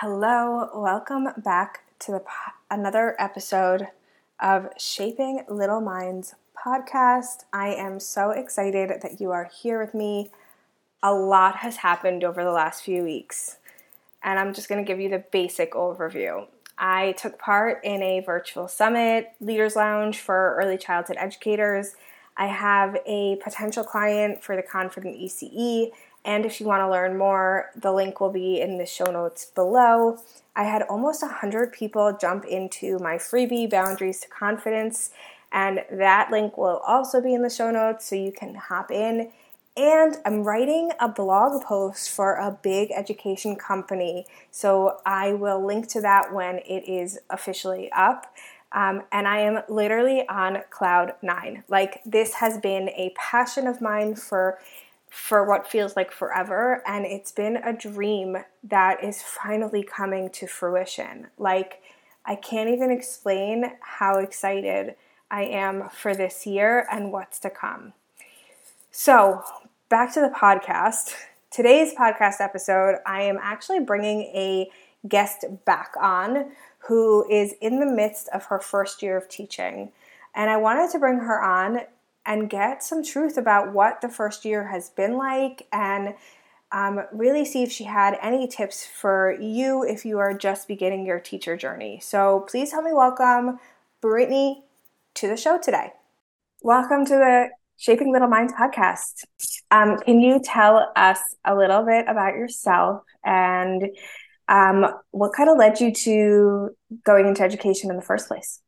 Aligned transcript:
Hello, 0.00 0.70
welcome 0.76 1.26
back 1.38 1.82
to 1.98 2.12
the 2.12 2.20
po- 2.20 2.52
another 2.70 3.16
episode 3.18 3.88
of 4.38 4.68
Shaping 4.78 5.42
Little 5.48 5.80
Minds 5.80 6.36
podcast. 6.56 7.46
I 7.52 7.70
am 7.70 7.98
so 7.98 8.30
excited 8.30 8.90
that 9.02 9.20
you 9.20 9.32
are 9.32 9.50
here 9.52 9.80
with 9.80 9.94
me. 9.94 10.30
A 11.02 11.12
lot 11.12 11.56
has 11.56 11.78
happened 11.78 12.22
over 12.22 12.44
the 12.44 12.52
last 12.52 12.84
few 12.84 13.02
weeks, 13.02 13.56
and 14.22 14.38
I'm 14.38 14.54
just 14.54 14.68
going 14.68 14.80
to 14.80 14.86
give 14.86 15.00
you 15.00 15.08
the 15.08 15.24
basic 15.32 15.72
overview. 15.72 16.46
I 16.78 17.16
took 17.18 17.36
part 17.36 17.80
in 17.82 18.00
a 18.00 18.20
virtual 18.20 18.68
summit, 18.68 19.32
Leaders 19.40 19.74
Lounge 19.74 20.20
for 20.20 20.54
early 20.60 20.78
childhood 20.78 21.16
educators. 21.18 21.96
I 22.36 22.46
have 22.46 22.98
a 23.04 23.34
potential 23.42 23.82
client 23.82 24.44
for 24.44 24.54
the 24.54 24.62
Confident 24.62 25.16
ECE 25.16 25.90
and 26.28 26.44
if 26.44 26.60
you 26.60 26.66
want 26.66 26.82
to 26.82 26.90
learn 26.90 27.16
more, 27.16 27.70
the 27.74 27.90
link 27.90 28.20
will 28.20 28.30
be 28.30 28.60
in 28.60 28.76
the 28.76 28.84
show 28.84 29.06
notes 29.06 29.46
below. 29.46 30.18
I 30.54 30.64
had 30.64 30.82
almost 30.82 31.22
100 31.22 31.72
people 31.72 32.18
jump 32.20 32.44
into 32.44 32.98
my 32.98 33.14
freebie, 33.14 33.70
Boundaries 33.70 34.20
to 34.20 34.28
Confidence, 34.28 35.10
and 35.50 35.86
that 35.90 36.30
link 36.30 36.58
will 36.58 36.82
also 36.86 37.22
be 37.22 37.32
in 37.32 37.40
the 37.40 37.48
show 37.48 37.70
notes 37.70 38.10
so 38.10 38.14
you 38.14 38.30
can 38.30 38.56
hop 38.56 38.90
in. 38.90 39.30
And 39.74 40.18
I'm 40.26 40.44
writing 40.44 40.90
a 41.00 41.08
blog 41.08 41.62
post 41.62 42.10
for 42.10 42.34
a 42.34 42.50
big 42.62 42.90
education 42.94 43.56
company, 43.56 44.26
so 44.50 44.98
I 45.06 45.32
will 45.32 45.64
link 45.64 45.88
to 45.92 46.02
that 46.02 46.34
when 46.34 46.56
it 46.58 46.86
is 46.86 47.18
officially 47.30 47.90
up. 47.92 48.34
Um, 48.72 49.04
and 49.12 49.26
I 49.26 49.38
am 49.38 49.62
literally 49.66 50.28
on 50.28 50.58
cloud 50.68 51.14
nine. 51.22 51.64
Like, 51.68 52.02
this 52.04 52.34
has 52.34 52.58
been 52.58 52.90
a 52.90 53.14
passion 53.16 53.66
of 53.66 53.80
mine 53.80 54.14
for 54.14 54.58
for 55.10 55.44
what 55.44 55.68
feels 55.68 55.96
like 55.96 56.12
forever. 56.12 56.82
And 56.86 57.04
it's 57.06 57.32
been 57.32 57.56
a 57.56 57.72
dream 57.72 58.38
that 58.64 59.02
is 59.02 59.22
finally 59.22 59.82
coming 59.82 60.30
to 60.30 60.46
fruition. 60.46 61.28
Like, 61.38 61.82
I 62.24 62.36
can't 62.36 62.68
even 62.68 62.90
explain 62.90 63.72
how 63.80 64.18
excited 64.18 64.96
I 65.30 65.44
am 65.44 65.88
for 65.88 66.14
this 66.14 66.46
year 66.46 66.86
and 66.90 67.12
what's 67.12 67.38
to 67.40 67.50
come. 67.50 67.94
So, 68.90 69.42
back 69.88 70.12
to 70.14 70.20
the 70.20 70.28
podcast. 70.28 71.14
Today's 71.50 71.94
podcast 71.94 72.40
episode, 72.40 72.96
I 73.06 73.22
am 73.22 73.38
actually 73.40 73.80
bringing 73.80 74.22
a 74.34 74.70
guest 75.06 75.44
back 75.64 75.94
on 76.00 76.52
who 76.80 77.28
is 77.30 77.54
in 77.60 77.80
the 77.80 77.86
midst 77.86 78.28
of 78.28 78.46
her 78.46 78.58
first 78.58 79.02
year 79.02 79.16
of 79.16 79.28
teaching. 79.28 79.92
And 80.34 80.50
I 80.50 80.56
wanted 80.56 80.90
to 80.92 80.98
bring 80.98 81.18
her 81.18 81.42
on 81.42 81.80
and 82.28 82.50
get 82.50 82.82
some 82.84 83.02
truth 83.02 83.38
about 83.38 83.72
what 83.72 84.02
the 84.02 84.08
first 84.08 84.44
year 84.44 84.68
has 84.68 84.90
been 84.90 85.14
like 85.14 85.66
and 85.72 86.14
um, 86.70 87.00
really 87.10 87.46
see 87.46 87.62
if 87.62 87.72
she 87.72 87.84
had 87.84 88.18
any 88.20 88.46
tips 88.46 88.84
for 88.84 89.34
you 89.40 89.82
if 89.82 90.04
you 90.04 90.18
are 90.18 90.36
just 90.36 90.68
beginning 90.68 91.06
your 91.06 91.18
teacher 91.18 91.56
journey. 91.56 91.98
So 92.00 92.44
please 92.46 92.70
help 92.70 92.84
me 92.84 92.92
welcome 92.92 93.58
Brittany 94.02 94.62
to 95.14 95.26
the 95.26 95.38
show 95.38 95.58
today. 95.58 95.92
Welcome 96.62 97.06
to 97.06 97.14
the 97.14 97.48
Shaping 97.78 98.12
Little 98.12 98.28
Minds 98.28 98.52
podcast. 98.52 99.24
Um, 99.70 99.98
can 99.98 100.20
you 100.20 100.38
tell 100.44 100.92
us 100.96 101.20
a 101.46 101.56
little 101.56 101.82
bit 101.86 102.04
about 102.08 102.34
yourself 102.34 103.04
and 103.24 103.88
um, 104.48 104.84
what 105.12 105.32
kind 105.32 105.48
of 105.48 105.56
led 105.56 105.80
you 105.80 105.94
to 105.94 106.76
going 107.04 107.26
into 107.26 107.42
education 107.42 107.88
in 107.88 107.96
the 107.96 108.02
first 108.02 108.28
place? 108.28 108.60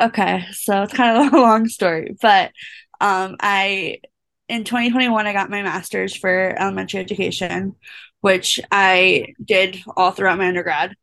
Okay, 0.00 0.44
so 0.52 0.82
it's 0.82 0.92
kind 0.92 1.26
of 1.26 1.32
a 1.32 1.40
long 1.40 1.68
story, 1.68 2.16
but 2.20 2.52
um, 3.00 3.36
I 3.40 4.00
in 4.48 4.64
2021 4.64 5.26
I 5.26 5.32
got 5.32 5.50
my 5.50 5.62
master's 5.62 6.14
for 6.14 6.54
elementary 6.58 7.00
education, 7.00 7.74
which 8.20 8.60
I 8.70 9.34
did 9.44 9.78
all 9.96 10.10
throughout 10.10 10.38
my 10.38 10.48
undergrad, 10.48 10.94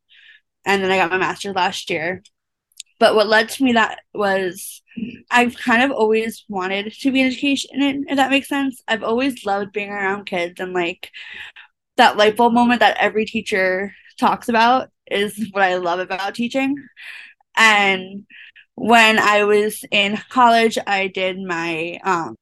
and 0.66 0.82
then 0.82 0.90
I 0.90 0.98
got 0.98 1.10
my 1.10 1.18
master's 1.18 1.54
last 1.54 1.90
year. 1.90 2.22
But 3.00 3.14
what 3.16 3.28
led 3.28 3.50
to 3.50 3.64
me 3.64 3.72
that 3.74 4.00
was 4.14 4.82
I've 5.30 5.56
kind 5.56 5.82
of 5.82 5.90
always 5.90 6.44
wanted 6.48 6.92
to 6.92 7.12
be 7.12 7.20
in 7.20 7.26
education, 7.26 7.70
if 8.08 8.16
that 8.16 8.30
makes 8.30 8.48
sense. 8.48 8.82
I've 8.88 9.02
always 9.02 9.44
loved 9.44 9.72
being 9.72 9.90
around 9.90 10.26
kids 10.26 10.60
and 10.60 10.72
like 10.72 11.10
that 11.96 12.16
light 12.16 12.36
bulb 12.36 12.52
moment 12.52 12.80
that 12.80 12.96
every 12.98 13.26
teacher 13.26 13.92
talks 14.18 14.48
about 14.48 14.90
is 15.10 15.48
what 15.52 15.62
I 15.62 15.76
love 15.76 15.98
about 16.00 16.34
teaching. 16.34 16.76
And 17.56 18.26
when 18.74 19.18
I 19.18 19.44
was 19.44 19.84
in 19.90 20.18
college, 20.28 20.78
I 20.86 21.08
did 21.08 21.38
my 21.40 21.98
um, 22.04 22.36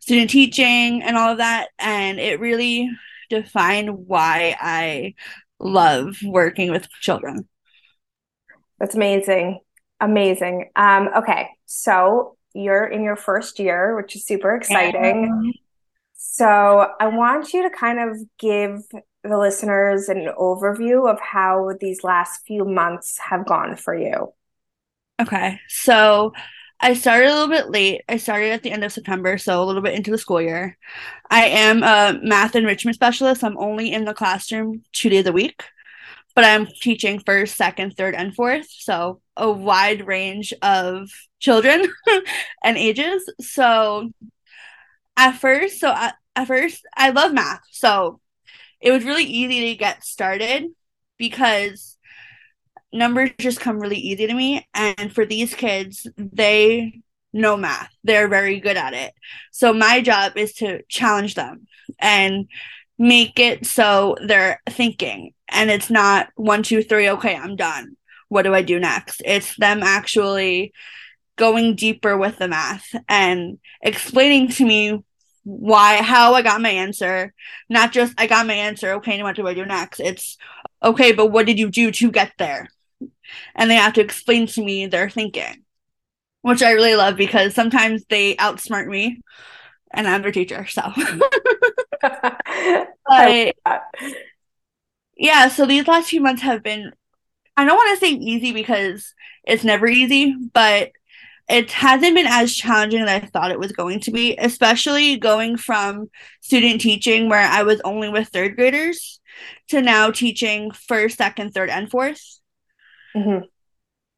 student 0.00 0.30
teaching 0.30 1.02
and 1.02 1.16
all 1.16 1.32
of 1.32 1.38
that, 1.38 1.68
and 1.78 2.18
it 2.18 2.40
really 2.40 2.90
defined 3.30 4.06
why 4.06 4.56
I 4.60 5.14
love 5.58 6.16
working 6.24 6.70
with 6.70 6.88
children. 7.00 7.48
That's 8.78 8.94
amazing. 8.94 9.60
Amazing. 10.00 10.70
Um, 10.76 11.08
okay, 11.16 11.48
so 11.66 12.36
you're 12.54 12.86
in 12.86 13.02
your 13.02 13.16
first 13.16 13.58
year, 13.58 13.96
which 13.96 14.14
is 14.16 14.24
super 14.24 14.54
exciting. 14.54 15.52
So 16.14 16.46
I 17.00 17.08
want 17.08 17.52
you 17.52 17.62
to 17.62 17.70
kind 17.70 17.98
of 17.98 18.18
give 18.38 18.82
the 19.24 19.38
listeners 19.38 20.08
an 20.08 20.28
overview 20.38 21.10
of 21.10 21.20
how 21.20 21.72
these 21.80 22.04
last 22.04 22.46
few 22.46 22.64
months 22.64 23.18
have 23.18 23.46
gone 23.46 23.76
for 23.76 23.94
you. 23.96 24.32
Okay. 25.20 25.60
So 25.68 26.32
I 26.80 26.94
started 26.94 27.28
a 27.28 27.34
little 27.34 27.48
bit 27.48 27.70
late. 27.70 28.02
I 28.08 28.18
started 28.18 28.52
at 28.52 28.62
the 28.62 28.70
end 28.70 28.84
of 28.84 28.92
September, 28.92 29.36
so 29.36 29.62
a 29.62 29.64
little 29.64 29.82
bit 29.82 29.94
into 29.94 30.10
the 30.12 30.18
school 30.18 30.40
year. 30.40 30.78
I 31.30 31.46
am 31.46 31.82
a 31.82 32.18
math 32.22 32.54
enrichment 32.54 32.94
specialist. 32.94 33.42
I'm 33.42 33.58
only 33.58 33.92
in 33.92 34.04
the 34.04 34.14
classroom 34.14 34.82
two 34.92 35.08
days 35.10 35.26
a 35.26 35.32
week, 35.32 35.64
but 36.34 36.44
I'm 36.44 36.66
teaching 36.66 37.20
first, 37.20 37.56
second, 37.56 37.96
third, 37.96 38.14
and 38.14 38.34
fourth. 38.34 38.68
So 38.70 39.20
a 39.36 39.50
wide 39.50 40.06
range 40.06 40.54
of 40.62 41.10
children 41.40 41.86
and 42.64 42.78
ages. 42.78 43.28
So 43.40 44.10
at 45.16 45.32
first, 45.32 45.80
so 45.80 45.90
at, 45.90 46.14
at 46.36 46.46
first, 46.46 46.86
I 46.96 47.10
love 47.10 47.32
math. 47.32 47.62
So 47.70 48.20
it 48.80 48.92
was 48.92 49.04
really 49.04 49.24
easy 49.24 49.70
to 49.70 49.76
get 49.76 50.04
started 50.04 50.66
because 51.18 51.97
numbers 52.92 53.30
just 53.38 53.60
come 53.60 53.80
really 53.80 53.98
easy 53.98 54.26
to 54.26 54.34
me. 54.34 54.66
And 54.74 55.12
for 55.12 55.24
these 55.24 55.54
kids, 55.54 56.06
they 56.16 57.02
know 57.32 57.56
math, 57.56 57.92
they're 58.04 58.28
very 58.28 58.58
good 58.60 58.76
at 58.76 58.94
it. 58.94 59.12
So 59.52 59.72
my 59.72 60.00
job 60.00 60.36
is 60.36 60.54
to 60.54 60.82
challenge 60.88 61.34
them 61.34 61.66
and 61.98 62.48
make 62.98 63.38
it 63.38 63.66
so 63.66 64.16
they're 64.26 64.60
thinking 64.68 65.34
and 65.48 65.70
it's 65.70 65.90
not 65.90 66.28
one, 66.36 66.62
two, 66.62 66.82
three, 66.82 67.08
okay, 67.10 67.36
I'm 67.36 67.56
done. 67.56 67.96
What 68.28 68.42
do 68.42 68.54
I 68.54 68.62
do 68.62 68.78
next? 68.78 69.22
It's 69.24 69.56
them 69.56 69.82
actually 69.82 70.72
going 71.36 71.76
deeper 71.76 72.16
with 72.16 72.38
the 72.38 72.48
math 72.48 72.94
and 73.08 73.58
explaining 73.80 74.48
to 74.48 74.64
me 74.64 75.02
why 75.44 76.02
how 76.02 76.34
I 76.34 76.42
got 76.42 76.60
my 76.60 76.68
answer. 76.70 77.32
Not 77.70 77.92
just 77.92 78.12
I 78.18 78.26
got 78.26 78.46
my 78.46 78.54
answer, 78.54 78.92
okay, 78.94 79.22
what 79.22 79.36
do 79.36 79.46
I 79.46 79.54
do 79.54 79.64
next? 79.64 80.00
It's 80.00 80.36
okay, 80.82 81.12
but 81.12 81.26
what 81.26 81.46
did 81.46 81.58
you 81.58 81.70
do 81.70 81.90
to 81.90 82.10
get 82.10 82.32
there? 82.38 82.68
And 83.54 83.70
they 83.70 83.76
have 83.76 83.94
to 83.94 84.00
explain 84.00 84.46
to 84.48 84.64
me 84.64 84.86
their 84.86 85.10
thinking, 85.10 85.64
which 86.42 86.62
I 86.62 86.72
really 86.72 86.94
love 86.96 87.16
because 87.16 87.54
sometimes 87.54 88.04
they 88.08 88.36
outsmart 88.36 88.86
me 88.86 89.20
and 89.92 90.06
I'm 90.06 90.22
their 90.22 90.32
teacher. 90.32 90.66
So, 90.66 90.82
but, 93.06 93.56
yeah, 95.16 95.48
so 95.48 95.66
these 95.66 95.88
last 95.88 96.10
few 96.10 96.20
months 96.20 96.42
have 96.42 96.62
been, 96.62 96.92
I 97.56 97.64
don't 97.64 97.76
want 97.76 97.98
to 97.98 98.06
say 98.06 98.12
easy 98.12 98.52
because 98.52 99.14
it's 99.44 99.64
never 99.64 99.86
easy, 99.86 100.34
but 100.52 100.92
it 101.48 101.72
hasn't 101.72 102.14
been 102.14 102.26
as 102.26 102.54
challenging 102.54 103.00
as 103.00 103.08
I 103.08 103.20
thought 103.20 103.50
it 103.50 103.58
was 103.58 103.72
going 103.72 104.00
to 104.00 104.10
be, 104.10 104.36
especially 104.36 105.16
going 105.16 105.56
from 105.56 106.10
student 106.40 106.80
teaching 106.80 107.28
where 107.28 107.40
I 107.40 107.62
was 107.62 107.80
only 107.84 108.08
with 108.08 108.28
third 108.28 108.54
graders 108.54 109.20
to 109.68 109.80
now 109.80 110.10
teaching 110.10 110.70
first, 110.70 111.16
second, 111.16 111.54
third, 111.54 111.70
and 111.70 111.90
fourth. 111.90 112.37
Mm-hmm. 113.16 113.44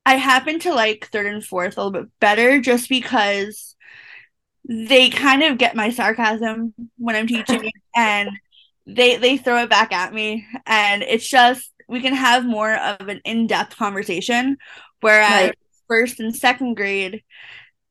I 0.06 0.14
happen 0.14 0.58
to 0.60 0.74
like 0.74 1.08
third 1.12 1.26
and 1.26 1.44
fourth 1.44 1.76
a 1.76 1.84
little 1.84 2.02
bit 2.02 2.10
better 2.20 2.60
just 2.60 2.88
because 2.88 3.76
they 4.68 5.10
kind 5.10 5.42
of 5.42 5.58
get 5.58 5.76
my 5.76 5.90
sarcasm 5.90 6.74
when 6.96 7.16
I'm 7.16 7.26
teaching 7.26 7.70
and 7.96 8.30
they 8.86 9.16
they 9.16 9.36
throw 9.36 9.62
it 9.62 9.70
back 9.70 9.92
at 9.92 10.12
me. 10.12 10.46
And 10.66 11.02
it's 11.02 11.28
just 11.28 11.70
we 11.88 12.00
can 12.00 12.14
have 12.14 12.44
more 12.44 12.74
of 12.74 13.08
an 13.08 13.20
in-depth 13.24 13.76
conversation. 13.76 14.56
Whereas 15.00 15.48
right. 15.48 15.58
first 15.88 16.20
and 16.20 16.34
second 16.34 16.74
grade 16.74 17.22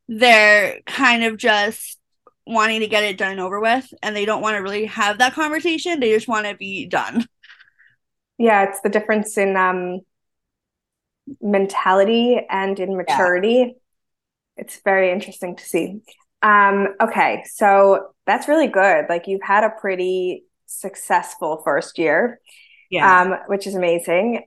they're 0.07 0.79
kind 0.87 1.23
of 1.23 1.37
just 1.37 1.99
wanting 2.47 2.79
to 2.79 2.87
get 2.87 3.03
it 3.03 3.17
done 3.17 3.33
and 3.33 3.39
over 3.39 3.59
with. 3.59 3.87
And 4.01 4.15
they 4.15 4.25
don't 4.25 4.41
want 4.41 4.55
to 4.55 4.61
really 4.61 4.85
have 4.85 5.19
that 5.19 5.35
conversation. 5.35 5.99
They 5.99 6.13
just 6.13 6.27
want 6.27 6.47
to 6.47 6.55
be 6.55 6.87
done. 6.87 7.27
Yeah 8.39 8.63
it's 8.63 8.81
the 8.81 8.89
difference 8.89 9.37
in 9.37 9.55
um 9.55 9.99
mentality 11.41 12.39
and 12.49 12.79
in 12.79 12.97
maturity. 12.97 13.55
Yeah. 13.57 14.63
It's 14.63 14.81
very 14.83 15.11
interesting 15.11 15.55
to 15.55 15.63
see. 15.63 16.01
Um, 16.41 16.95
okay, 17.01 17.43
so 17.51 18.09
that's 18.25 18.47
really 18.47 18.67
good. 18.67 19.05
Like 19.09 19.27
you've 19.27 19.41
had 19.43 19.63
a 19.63 19.69
pretty 19.69 20.43
successful 20.65 21.61
first 21.63 21.97
year. 21.97 22.39
yeah. 22.89 23.21
um, 23.21 23.35
which 23.47 23.67
is 23.67 23.75
amazing. 23.75 24.43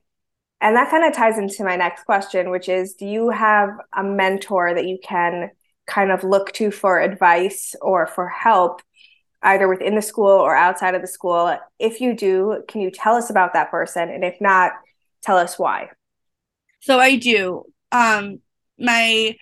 And 0.61 0.77
that 0.77 0.91
kind 0.91 1.05
of 1.05 1.13
ties 1.13 1.39
into 1.39 1.65
my 1.65 1.77
next 1.77 2.05
question, 2.05 2.51
which 2.51 2.69
is 2.69 2.95
do 2.95 3.07
you 3.07 3.31
have 3.31 3.71
a 3.97 4.05
mentor 4.05 4.75
that 4.75 4.87
you 4.87 4.99
can 5.03 5.51
kind 5.87 6.13
of 6.13 6.23
look 6.23 6.53
to 6.53 6.71
for 6.71 7.01
advice 7.01 7.75
or 7.81 8.07
for 8.07 8.29
help, 8.29 8.81
either 9.43 9.67
within 9.67 9.97
the 9.97 10.03
school 10.03 10.31
or 10.31 10.55
outside 10.55 10.95
of 10.95 11.01
the 11.03 11.09
school? 11.09 11.57
If 11.79 12.01
you 12.01 12.15
do, 12.15 12.63
can 12.69 12.81
you 12.81 12.91
tell 12.91 13.17
us 13.17 13.29
about 13.29 13.55
that 13.55 13.71
person? 13.71 14.09
And 14.09 14.25
if 14.25 14.41
not, 14.41 14.73
tell 15.21 15.37
us 15.37 15.59
why. 15.59 15.91
So 16.83 16.99
I 16.99 17.17
do. 17.17 17.65
Um, 17.91 18.41
my 18.79 19.37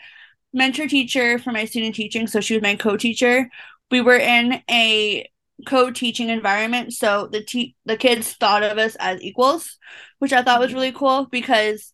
mentor 0.53 0.87
teacher 0.87 1.39
for 1.39 1.53
my 1.53 1.65
student 1.65 1.95
teaching, 1.95 2.27
so 2.27 2.41
she 2.41 2.55
was 2.55 2.63
my 2.63 2.77
co-teacher. 2.77 3.51
We 3.91 4.01
were 4.01 4.19
in 4.19 4.63
a 4.71 5.29
co-teaching 5.67 6.29
environment, 6.29 6.93
so 6.93 7.29
the 7.31 7.43
te- 7.43 7.77
the 7.85 7.97
kids 7.97 8.35
thought 8.35 8.63
of 8.63 8.79
us 8.79 8.97
as 9.01 9.23
equals, 9.23 9.79
which 10.19 10.33
I 10.33 10.43
thought 10.43 10.61
was 10.61 10.75
really 10.75 10.93
cool 10.93 11.27
because 11.27 11.93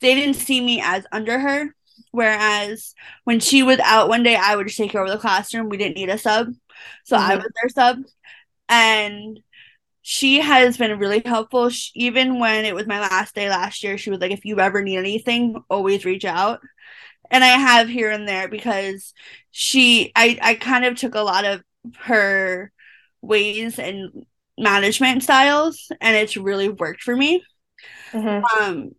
they 0.00 0.14
didn't 0.14 0.34
see 0.34 0.60
me 0.60 0.80
as 0.82 1.04
under 1.12 1.38
her. 1.38 1.74
Whereas 2.12 2.94
when 3.24 3.40
she 3.40 3.62
was 3.62 3.78
out 3.80 4.08
one 4.08 4.22
day, 4.22 4.36
I 4.36 4.56
would 4.56 4.66
just 4.66 4.78
take 4.78 4.92
her 4.92 5.00
over 5.00 5.10
the 5.10 5.18
classroom. 5.18 5.68
We 5.68 5.76
didn't 5.76 5.96
need 5.96 6.10
a 6.10 6.18
sub, 6.18 6.48
so 7.04 7.16
mm-hmm. 7.16 7.30
I 7.30 7.36
was 7.36 7.50
their 7.60 7.68
sub, 7.70 7.98
and 8.68 9.40
she 10.08 10.38
has 10.38 10.76
been 10.76 11.00
really 11.00 11.20
helpful. 11.24 11.68
She, 11.68 11.90
even 11.96 12.38
when 12.38 12.64
it 12.64 12.76
was 12.76 12.86
my 12.86 13.00
last 13.00 13.34
day 13.34 13.48
last 13.48 13.82
year, 13.82 13.98
she 13.98 14.08
was 14.08 14.20
like, 14.20 14.30
if 14.30 14.44
you 14.44 14.60
ever 14.60 14.80
need 14.80 14.98
anything, 14.98 15.60
always 15.68 16.04
reach 16.04 16.24
out. 16.24 16.60
And 17.28 17.42
I 17.42 17.48
have 17.48 17.88
here 17.88 18.12
and 18.12 18.28
there 18.28 18.46
because 18.46 19.12
she, 19.50 20.12
I, 20.14 20.38
I 20.40 20.54
kind 20.54 20.84
of 20.84 20.96
took 20.96 21.16
a 21.16 21.22
lot 21.22 21.44
of 21.44 21.60
her 22.02 22.70
ways 23.20 23.80
and 23.80 24.24
management 24.56 25.24
styles, 25.24 25.90
and 26.00 26.16
it's 26.16 26.36
really 26.36 26.68
worked 26.68 27.02
for 27.02 27.16
me. 27.16 27.42
Mm-hmm. 28.12 28.62
Um, 28.62 28.92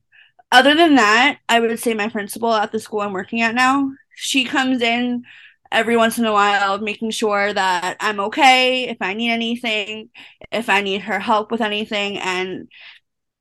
other 0.51 0.75
than 0.75 0.95
that, 0.95 1.37
I 1.47 1.61
would 1.61 1.79
say 1.79 1.93
my 1.93 2.09
principal 2.09 2.51
at 2.51 2.73
the 2.73 2.81
school 2.81 2.99
I'm 2.99 3.13
working 3.13 3.39
at 3.39 3.55
now, 3.55 3.91
she 4.13 4.43
comes 4.43 4.81
in 4.81 5.23
every 5.71 5.97
once 5.97 6.17
in 6.17 6.25
a 6.25 6.33
while 6.33 6.79
making 6.79 7.11
sure 7.11 7.53
that 7.53 7.97
I'm 7.99 8.19
okay 8.21 8.87
if 8.87 8.97
I 9.01 9.13
need 9.13 9.31
anything, 9.31 10.09
if 10.51 10.69
I 10.69 10.81
need 10.81 11.01
her 11.01 11.19
help 11.19 11.51
with 11.51 11.61
anything. 11.61 12.17
And 12.17 12.69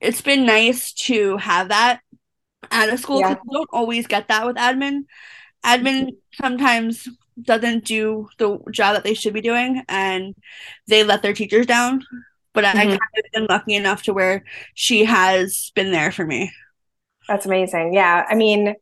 it's 0.01 0.21
been 0.21 0.47
nice 0.47 0.93
to 0.93 1.37
have 1.39 1.69
that 1.69 2.01
at 2.71 2.89
a 2.89 2.99
school 2.99 3.21
yeah. 3.21 3.31
you 3.31 3.37
don't 3.53 3.71
always 3.73 4.07
get 4.07 4.29
that 4.29 4.47
with 4.47 4.57
admin. 4.57 5.05
Admin 5.65 6.11
sometimes 6.35 7.09
doesn't 7.41 7.85
do 7.85 8.29
the 8.39 8.59
job 8.71 8.95
that 8.95 9.05
they 9.05 9.15
should 9.15 9.35
be 9.35 9.41
doing 9.41 9.83
and 9.89 10.35
they 10.87 11.05
let 11.05 11.23
their 11.23 11.35
teachers 11.35 11.67
down. 11.67 12.05
But 12.53 12.65
mm-hmm. 12.65 12.79
I 12.79 12.85
kind 12.85 12.93
of 12.93 13.33
been 13.33 13.47
lucky 13.47 13.75
enough 13.75 14.05
to 14.05 14.15
where 14.15 14.45
she 14.75 15.05
has 15.05 15.71
been 15.75 15.93
there 15.93 16.11
for 16.11 16.25
me. 16.25 16.53
That's 17.29 17.47
amazing. 17.47 17.93
Yeah. 17.93 18.25
I 18.29 18.35
mean, 18.35 18.75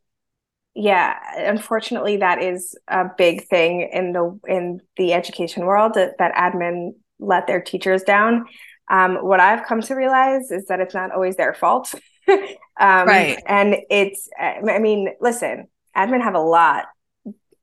yeah 0.75 1.17
unfortunately 1.49 2.17
that 2.17 2.41
is 2.41 2.75
a 2.87 3.05
big 3.17 3.47
thing 3.47 3.89
in 3.91 4.11
the 4.11 4.39
in 4.47 4.81
the 4.97 5.13
education 5.13 5.65
world 5.65 5.93
that, 5.95 6.17
that 6.19 6.33
admin 6.35 6.91
let 7.19 7.47
their 7.47 7.61
teachers 7.61 8.03
down. 8.03 8.45
Um, 8.91 9.15
what 9.15 9.39
i've 9.39 9.65
come 9.65 9.81
to 9.81 9.95
realize 9.95 10.51
is 10.51 10.65
that 10.67 10.79
it's 10.79 10.93
not 10.93 11.11
always 11.11 11.35
their 11.35 11.53
fault. 11.53 11.93
Um, 12.77 13.07
right. 13.07 13.41
and 13.45 13.77
it's 13.89 14.27
i 14.37 14.79
mean 14.79 15.07
listen 15.21 15.67
admin 15.95 16.21
have 16.21 16.35
a 16.35 16.41
lot 16.41 16.87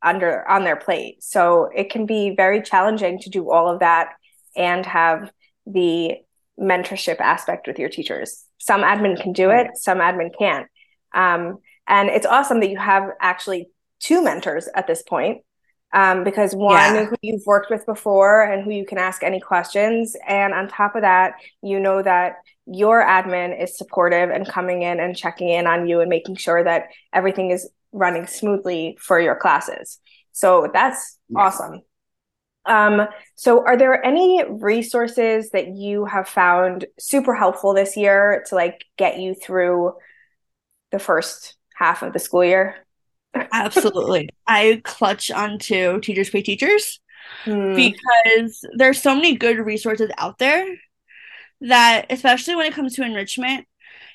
under 0.03 0.49
on 0.49 0.65
their 0.65 0.77
plate. 0.77 1.23
So 1.23 1.69
it 1.75 1.91
can 1.91 2.07
be 2.07 2.35
very 2.37 2.63
challenging 2.63 3.21
to 3.21 3.31
do 3.31 3.51
all 3.51 3.69
of 3.69 3.81
that 3.81 4.15
and 4.57 4.85
have 4.85 5.31
the 5.67 6.17
mentorship 6.59 7.21
aspect 7.21 7.67
with 7.67 7.79
your 7.79 7.89
teachers. 7.89 8.45
Some 8.59 8.83
admin 8.83 9.21
can 9.21 9.33
do 9.33 9.51
it 9.51 9.69
some 9.75 9.99
admin 9.99 10.31
can't. 10.37 10.67
Um, 11.15 11.59
and 11.87 12.09
it's 12.09 12.27
awesome 12.27 12.61
that 12.61 12.71
you 12.71 12.79
have 12.79 13.11
actually 13.21 13.71
two 14.01 14.23
mentors 14.23 14.69
at 14.75 14.87
this 14.87 15.03
point 15.03 15.43
um, 15.93 16.25
because 16.25 16.55
one 16.55 16.95
yeah. 16.95 17.05
who 17.05 17.17
you've 17.23 17.47
worked 17.47 17.71
with 17.71 17.85
before 17.87 18.43
and 18.43 18.65
who 18.65 18.71
you 18.71 18.87
can 18.87 18.99
ask 18.99 19.23
any 19.23 19.41
questions. 19.41 20.17
And 20.27 20.55
on 20.55 20.69
top 20.69 20.97
of 20.97 21.03
that, 21.03 21.35
you 21.63 21.79
know 21.81 22.03
that 22.03 22.37
your 22.67 23.05
admin 23.05 23.61
is 23.61 23.77
supportive 23.77 24.31
and 24.31 24.49
coming 24.49 24.83
in 24.83 25.01
and 25.01 25.17
checking 25.17 25.49
in 25.49 25.67
on 25.67 25.87
you 25.87 26.01
and 26.01 26.09
making 26.09 26.37
sure 26.37 26.63
that 26.65 26.89
everything 27.13 27.51
is 27.51 27.69
running 27.93 28.27
smoothly 28.27 28.97
for 29.01 29.21
your 29.21 29.37
classes. 29.37 29.99
So 30.33 30.71
that's 30.73 31.19
yeah. 31.29 31.41
awesome. 31.41 31.81
Um, 32.65 33.09
so 33.35 33.67
are 33.67 33.77
there 33.77 34.05
any 34.05 34.45
resources 34.49 35.51
that 35.51 35.75
you 35.75 36.05
have 36.05 36.29
found 36.29 36.87
super 36.99 37.35
helpful 37.35 37.75
this 37.75 37.97
year 37.97 38.45
to 38.49 38.55
like 38.55 38.85
get 38.97 39.19
you 39.19 39.35
through 39.35 39.95
the 40.93 41.01
first 41.01 41.57
half 41.77 42.03
of 42.03 42.13
the 42.13 42.19
school 42.19 42.45
year. 42.45 42.77
Absolutely. 43.35 44.29
I 44.47 44.81
clutch 44.85 45.31
onto 45.31 46.01
Teachers 46.01 46.31
Pay 46.31 46.43
Teachers 46.43 47.01
hmm. 47.45 47.75
because 47.75 48.65
there's 48.77 49.01
so 49.01 49.15
many 49.15 49.37
good 49.37 49.59
resources 49.59 50.11
out 50.19 50.39
there 50.39 50.67
that, 51.63 52.07
especially 52.11 52.57
when 52.57 52.67
it 52.67 52.75
comes 52.75 52.95
to 52.97 53.05
enrichment, 53.05 53.67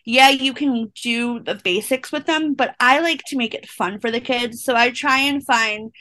yeah, 0.05 0.29
you 0.29 0.53
can 0.53 0.91
do 1.03 1.39
the 1.39 1.55
basics 1.55 2.11
with 2.11 2.25
them, 2.25 2.53
but 2.53 2.75
I 2.79 2.99
like 2.99 3.21
to 3.27 3.37
make 3.37 3.53
it 3.53 3.67
fun 3.67 3.99
for 3.99 4.09
the 4.09 4.21
kids. 4.21 4.63
So 4.63 4.75
I 4.75 4.91
try 4.91 5.19
and 5.19 5.45
find 5.45 5.91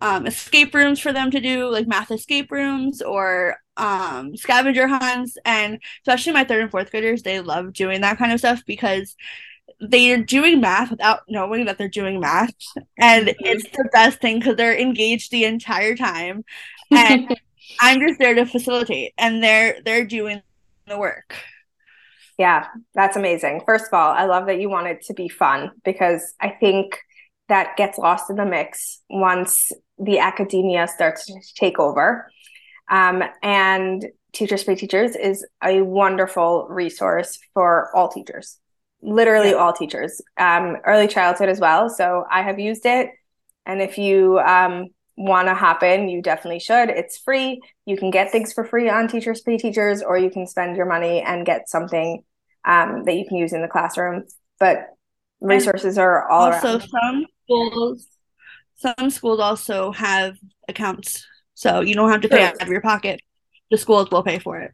um, 0.00 0.26
escape 0.26 0.74
rooms 0.74 0.98
for 0.98 1.12
them 1.12 1.30
to 1.30 1.40
do, 1.40 1.68
like 1.68 1.86
math 1.86 2.10
escape 2.10 2.50
rooms 2.50 3.00
or 3.00 3.56
um, 3.76 4.36
scavenger 4.36 4.88
hunts. 4.88 5.36
And 5.44 5.78
especially 6.00 6.32
my 6.32 6.42
third 6.42 6.62
and 6.62 6.70
fourth 6.72 6.90
graders, 6.90 7.22
they 7.22 7.40
love 7.40 7.72
doing 7.72 8.00
that 8.00 8.18
kind 8.18 8.32
of 8.32 8.40
stuff 8.40 8.62
because 8.66 9.14
they're 9.82 10.22
doing 10.22 10.60
math 10.60 10.90
without 10.90 11.20
knowing 11.28 11.64
that 11.64 11.76
they're 11.76 11.88
doing 11.88 12.20
math 12.20 12.54
and 12.98 13.26
mm-hmm. 13.26 13.44
it's 13.44 13.68
the 13.70 13.88
best 13.92 14.20
thing 14.20 14.38
because 14.38 14.56
they're 14.56 14.78
engaged 14.78 15.30
the 15.30 15.44
entire 15.44 15.96
time 15.96 16.44
and 16.90 17.36
i'm 17.80 18.00
just 18.00 18.18
there 18.18 18.34
to 18.34 18.46
facilitate 18.46 19.12
and 19.18 19.42
they're 19.42 19.78
they're 19.84 20.04
doing 20.04 20.40
the 20.86 20.98
work. 20.98 21.36
Yeah 22.38 22.66
that's 22.94 23.16
amazing. 23.16 23.62
First 23.66 23.86
of 23.86 23.94
all 23.94 24.12
i 24.12 24.24
love 24.24 24.46
that 24.46 24.60
you 24.60 24.68
want 24.68 24.86
it 24.86 25.02
to 25.06 25.14
be 25.14 25.28
fun 25.28 25.72
because 25.84 26.34
i 26.40 26.48
think 26.48 26.98
that 27.48 27.76
gets 27.76 27.98
lost 27.98 28.30
in 28.30 28.36
the 28.36 28.46
mix 28.46 29.00
once 29.10 29.72
the 29.98 30.18
academia 30.18 30.88
starts 30.88 31.26
to 31.26 31.34
take 31.54 31.78
over. 31.78 32.30
Um, 32.90 33.22
and 33.42 34.06
teachers 34.32 34.64
pay 34.64 34.74
teachers 34.74 35.14
is 35.14 35.46
a 35.62 35.82
wonderful 35.82 36.66
resource 36.68 37.38
for 37.52 37.94
all 37.94 38.08
teachers 38.08 38.58
literally 39.02 39.50
yeah. 39.50 39.56
all 39.56 39.72
teachers, 39.72 40.20
um, 40.38 40.76
early 40.86 41.08
childhood 41.08 41.48
as 41.48 41.60
well. 41.60 41.88
So 41.88 42.24
I 42.30 42.42
have 42.42 42.58
used 42.58 42.86
it. 42.86 43.10
And 43.66 43.80
if 43.80 43.98
you 43.98 44.38
um, 44.40 44.86
want 45.16 45.48
to 45.48 45.54
hop 45.54 45.82
in, 45.82 46.08
you 46.08 46.22
definitely 46.22 46.60
should. 46.60 46.88
It's 46.88 47.18
free. 47.18 47.60
You 47.86 47.96
can 47.96 48.10
get 48.10 48.32
things 48.32 48.52
for 48.52 48.64
free 48.64 48.88
on 48.88 49.08
Teachers 49.08 49.40
Pay 49.40 49.58
Teachers, 49.58 50.02
or 50.02 50.18
you 50.18 50.30
can 50.30 50.46
spend 50.46 50.76
your 50.76 50.86
money 50.86 51.20
and 51.20 51.46
get 51.46 51.68
something 51.68 52.22
um, 52.64 53.04
that 53.04 53.14
you 53.14 53.26
can 53.26 53.36
use 53.36 53.52
in 53.52 53.62
the 53.62 53.68
classroom. 53.68 54.24
But 54.58 54.88
resources 55.42 55.98
are 55.98 56.28
all 56.28 56.52
also 56.52 56.78
around. 56.78 56.88
some 56.88 57.26
schools 57.44 58.06
some 58.76 59.10
schools 59.10 59.40
also 59.40 59.92
have 59.92 60.36
accounts 60.68 61.26
so 61.54 61.80
you 61.80 61.94
don't 61.94 62.10
have 62.10 62.20
to 62.20 62.28
pay 62.28 62.44
out 62.44 62.60
of 62.62 62.68
your 62.68 62.80
pocket 62.80 63.20
the 63.70 63.76
schools 63.76 64.08
will 64.10 64.22
pay 64.22 64.38
for 64.38 64.60
it 64.60 64.72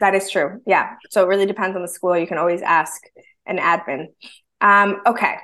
that 0.00 0.14
is 0.14 0.30
true 0.30 0.60
yeah 0.66 0.90
so 1.10 1.22
it 1.24 1.28
really 1.28 1.46
depends 1.46 1.74
on 1.74 1.82
the 1.82 1.88
school 1.88 2.16
you 2.16 2.26
can 2.26 2.38
always 2.38 2.62
ask 2.62 3.02
an 3.46 3.58
admin. 3.58 4.06
Um, 4.60 5.00
okay. 5.06 5.36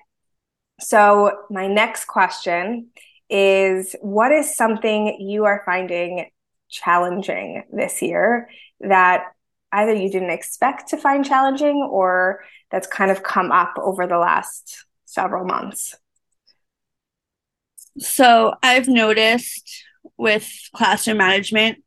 So, 0.81 1.33
my 1.51 1.67
next 1.67 2.07
question 2.07 2.89
is 3.29 3.95
What 4.01 4.33
is 4.33 4.57
something 4.57 5.21
you 5.21 5.45
are 5.45 5.63
finding 5.67 6.31
challenging 6.71 7.65
this 7.73 8.01
year 8.03 8.49
that 8.81 9.25
either 9.73 9.93
you 9.93 10.11
didn't 10.11 10.31
expect 10.31 10.89
to 10.91 10.97
find 10.97 11.25
challenging 11.25 11.77
or 11.91 12.45
that's 12.71 12.87
kind 12.87 13.11
of 13.11 13.23
come 13.23 13.51
up 13.51 13.75
over 13.79 14.07
the 14.07 14.19
last 14.19 14.87
several 15.05 15.45
months? 15.45 15.95
So, 17.99 18.55
I've 18.63 18.89
noticed 18.89 19.85
with 20.17 20.49
classroom 20.75 21.19
management, 21.19 21.79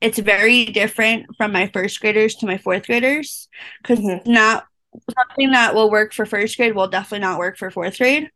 it's 0.00 0.18
very 0.18 0.64
different 0.64 1.26
from 1.36 1.52
my 1.52 1.66
first 1.66 2.00
graders 2.00 2.34
to 2.36 2.46
my 2.46 2.56
fourth 2.56 2.86
graders 2.86 3.48
because 3.82 3.98
mm-hmm. 3.98 4.32
not 4.32 4.64
something 5.14 5.52
that 5.52 5.74
will 5.74 5.90
work 5.90 6.12
for 6.12 6.26
first 6.26 6.56
grade 6.56 6.74
will 6.74 6.88
definitely 6.88 7.20
not 7.20 7.38
work 7.38 7.56
for 7.56 7.70
fourth 7.70 7.98
grade. 7.98 8.30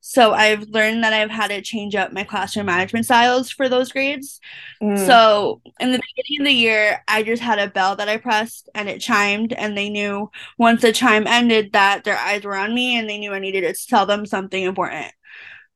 So 0.00 0.32
I've 0.32 0.62
learned 0.68 1.04
that 1.04 1.12
I've 1.12 1.30
had 1.30 1.48
to 1.48 1.60
change 1.60 1.94
up 1.94 2.12
my 2.12 2.24
classroom 2.24 2.66
management 2.66 3.04
styles 3.04 3.50
for 3.50 3.68
those 3.68 3.92
grades. 3.92 4.40
Mm. 4.82 5.06
So 5.06 5.60
in 5.80 5.92
the 5.92 6.00
beginning 6.16 6.40
of 6.40 6.46
the 6.46 6.58
year, 6.58 7.04
I 7.06 7.22
just 7.22 7.42
had 7.42 7.58
a 7.58 7.68
bell 7.68 7.96
that 7.96 8.08
I 8.08 8.16
pressed 8.16 8.68
and 8.74 8.88
it 8.88 9.00
chimed, 9.00 9.52
and 9.52 9.76
they 9.76 9.90
knew 9.90 10.30
once 10.56 10.82
the 10.82 10.92
chime 10.92 11.26
ended 11.26 11.72
that 11.72 12.04
their 12.04 12.16
eyes 12.16 12.44
were 12.44 12.56
on 12.56 12.74
me 12.74 12.96
and 12.96 13.08
they 13.08 13.18
knew 13.18 13.32
I 13.32 13.38
needed 13.38 13.62
to 13.62 13.86
tell 13.86 14.06
them 14.06 14.24
something 14.24 14.62
important, 14.62 15.12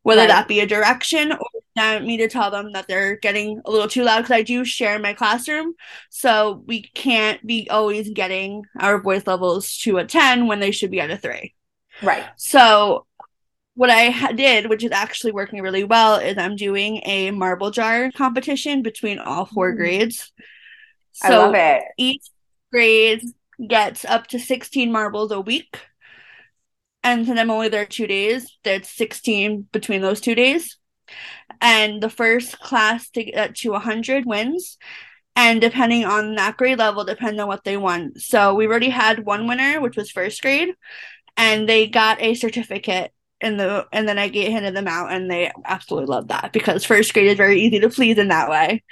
whether 0.03 0.23
right. 0.23 0.29
that 0.29 0.49
be 0.49 0.61
a 0.61 0.67
direction 0.67 1.33
or 1.33 1.47
want 1.76 2.05
me 2.05 2.17
to 2.19 2.29
tell 2.29 2.50
them 2.50 2.73
that 2.73 2.87
they're 2.88 3.17
getting 3.17 3.61
a 3.64 3.71
little 3.71 3.88
too 3.88 4.05
loud 4.05 4.19
because 4.19 4.33
I 4.33 4.43
do 4.43 4.64
share 4.64 4.99
my 4.99 5.14
classroom. 5.14 5.75
So 6.11 6.62
we 6.67 6.83
can't 6.83 7.45
be 7.47 7.69
always 7.71 8.11
getting 8.11 8.64
our 8.79 9.00
voice 9.00 9.26
levels 9.26 9.76
to 9.79 9.99
a 9.99 10.05
10 10.05 10.47
when 10.47 10.61
they 10.61 10.71
should 10.71 10.91
be 10.91 11.00
at 11.00 11.11
a 11.11 11.17
three. 11.17 11.55
Right. 12.02 12.25
So 12.37 13.07
what 13.75 13.91
I 13.91 14.33
did, 14.33 14.69
which 14.69 14.85
is 14.85 14.91
actually 14.93 15.33
working 15.33 15.62
really 15.62 15.85
well, 15.85 16.17
is 16.17 16.37
I'm 16.37 16.57
doing 16.57 17.00
a 17.05 17.31
marble 17.31 17.71
jar 17.71 18.11
competition 18.12 18.83
between 18.83 19.19
all 19.19 19.47
four 19.47 19.73
mm. 19.73 19.76
grades. 19.76 20.33
So 21.12 21.29
I 21.29 21.37
love 21.37 21.55
it. 21.55 21.83
Each 21.97 22.26
grade 22.71 23.23
gets 23.67 24.05
up 24.05 24.26
to 24.29 24.38
16 24.38 24.91
marbles 24.91 25.31
a 25.31 25.41
week. 25.41 25.79
And 27.05 27.26
since 27.26 27.38
I'm 27.38 27.50
only 27.50 27.69
there 27.69 27.85
two 27.85 28.07
days, 28.07 28.57
that's 28.62 28.88
16 28.91 29.69
between 29.73 30.02
those 30.02 30.21
two 30.21 30.35
days. 30.35 30.79
And 31.62 32.02
the 32.02 32.11
first 32.11 32.59
class 32.59 33.09
to 33.11 33.25
get 33.25 33.54
to 33.57 33.71
100 33.71 34.26
wins. 34.26 34.76
And 35.35 35.61
depending 35.61 36.04
on 36.04 36.35
that 36.35 36.59
grade 36.59 36.78
level, 36.78 37.04
depends 37.04 37.40
on 37.40 37.49
what 37.49 37.64
they 37.64 37.78
won. 37.78 38.19
So 38.19 38.54
we 38.54 38.66
already 38.66 38.90
had 38.90 39.25
one 39.25 39.47
winner, 39.47 39.81
which 39.81 39.97
was 39.97 40.11
first 40.11 40.42
grade, 40.42 40.75
and 41.38 41.66
they 41.66 41.87
got 41.87 42.21
a 42.21 42.35
certificate 42.35 43.12
in 43.42 43.57
the 43.57 43.87
and 43.92 44.09
then 44.09 44.19
I 44.19 44.28
get 44.28 44.52
handed 44.52 44.75
them 44.75 44.87
out 44.87 45.11
and 45.11 45.28
they 45.28 45.50
absolutely 45.64 46.07
love 46.07 46.28
that 46.28 46.52
because 46.52 46.85
first 46.85 47.12
grade 47.12 47.26
is 47.26 47.37
very 47.37 47.61
easy 47.61 47.81
to 47.81 47.90
please 47.90 48.16
in 48.16 48.28
that 48.28 48.49
way. 48.49 48.85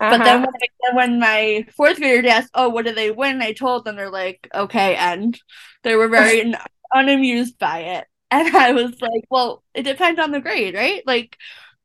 Uh-huh. 0.00 0.16
But 0.16 0.24
then 0.24 0.42
uh-huh. 0.42 0.52
when, 0.80 0.96
when 0.96 1.20
my 1.20 1.66
fourth 1.76 1.98
graders 1.98 2.30
asked, 2.30 2.50
"Oh, 2.54 2.70
what 2.70 2.86
did 2.86 2.96
they 2.96 3.10
win?" 3.10 3.42
I 3.42 3.52
told 3.52 3.84
them 3.84 3.96
they're 3.96 4.10
like, 4.10 4.48
"Okay," 4.54 4.96
and 4.96 5.38
they 5.82 5.94
were 5.94 6.08
very 6.08 6.54
unamused 6.92 7.58
by 7.58 7.80
it. 7.80 8.06
And 8.30 8.56
I 8.56 8.72
was 8.72 9.00
like, 9.00 9.24
"Well, 9.30 9.62
it 9.74 9.82
depends 9.82 10.18
on 10.18 10.32
the 10.32 10.40
grade, 10.40 10.74
right? 10.74 11.02
Like, 11.06 11.36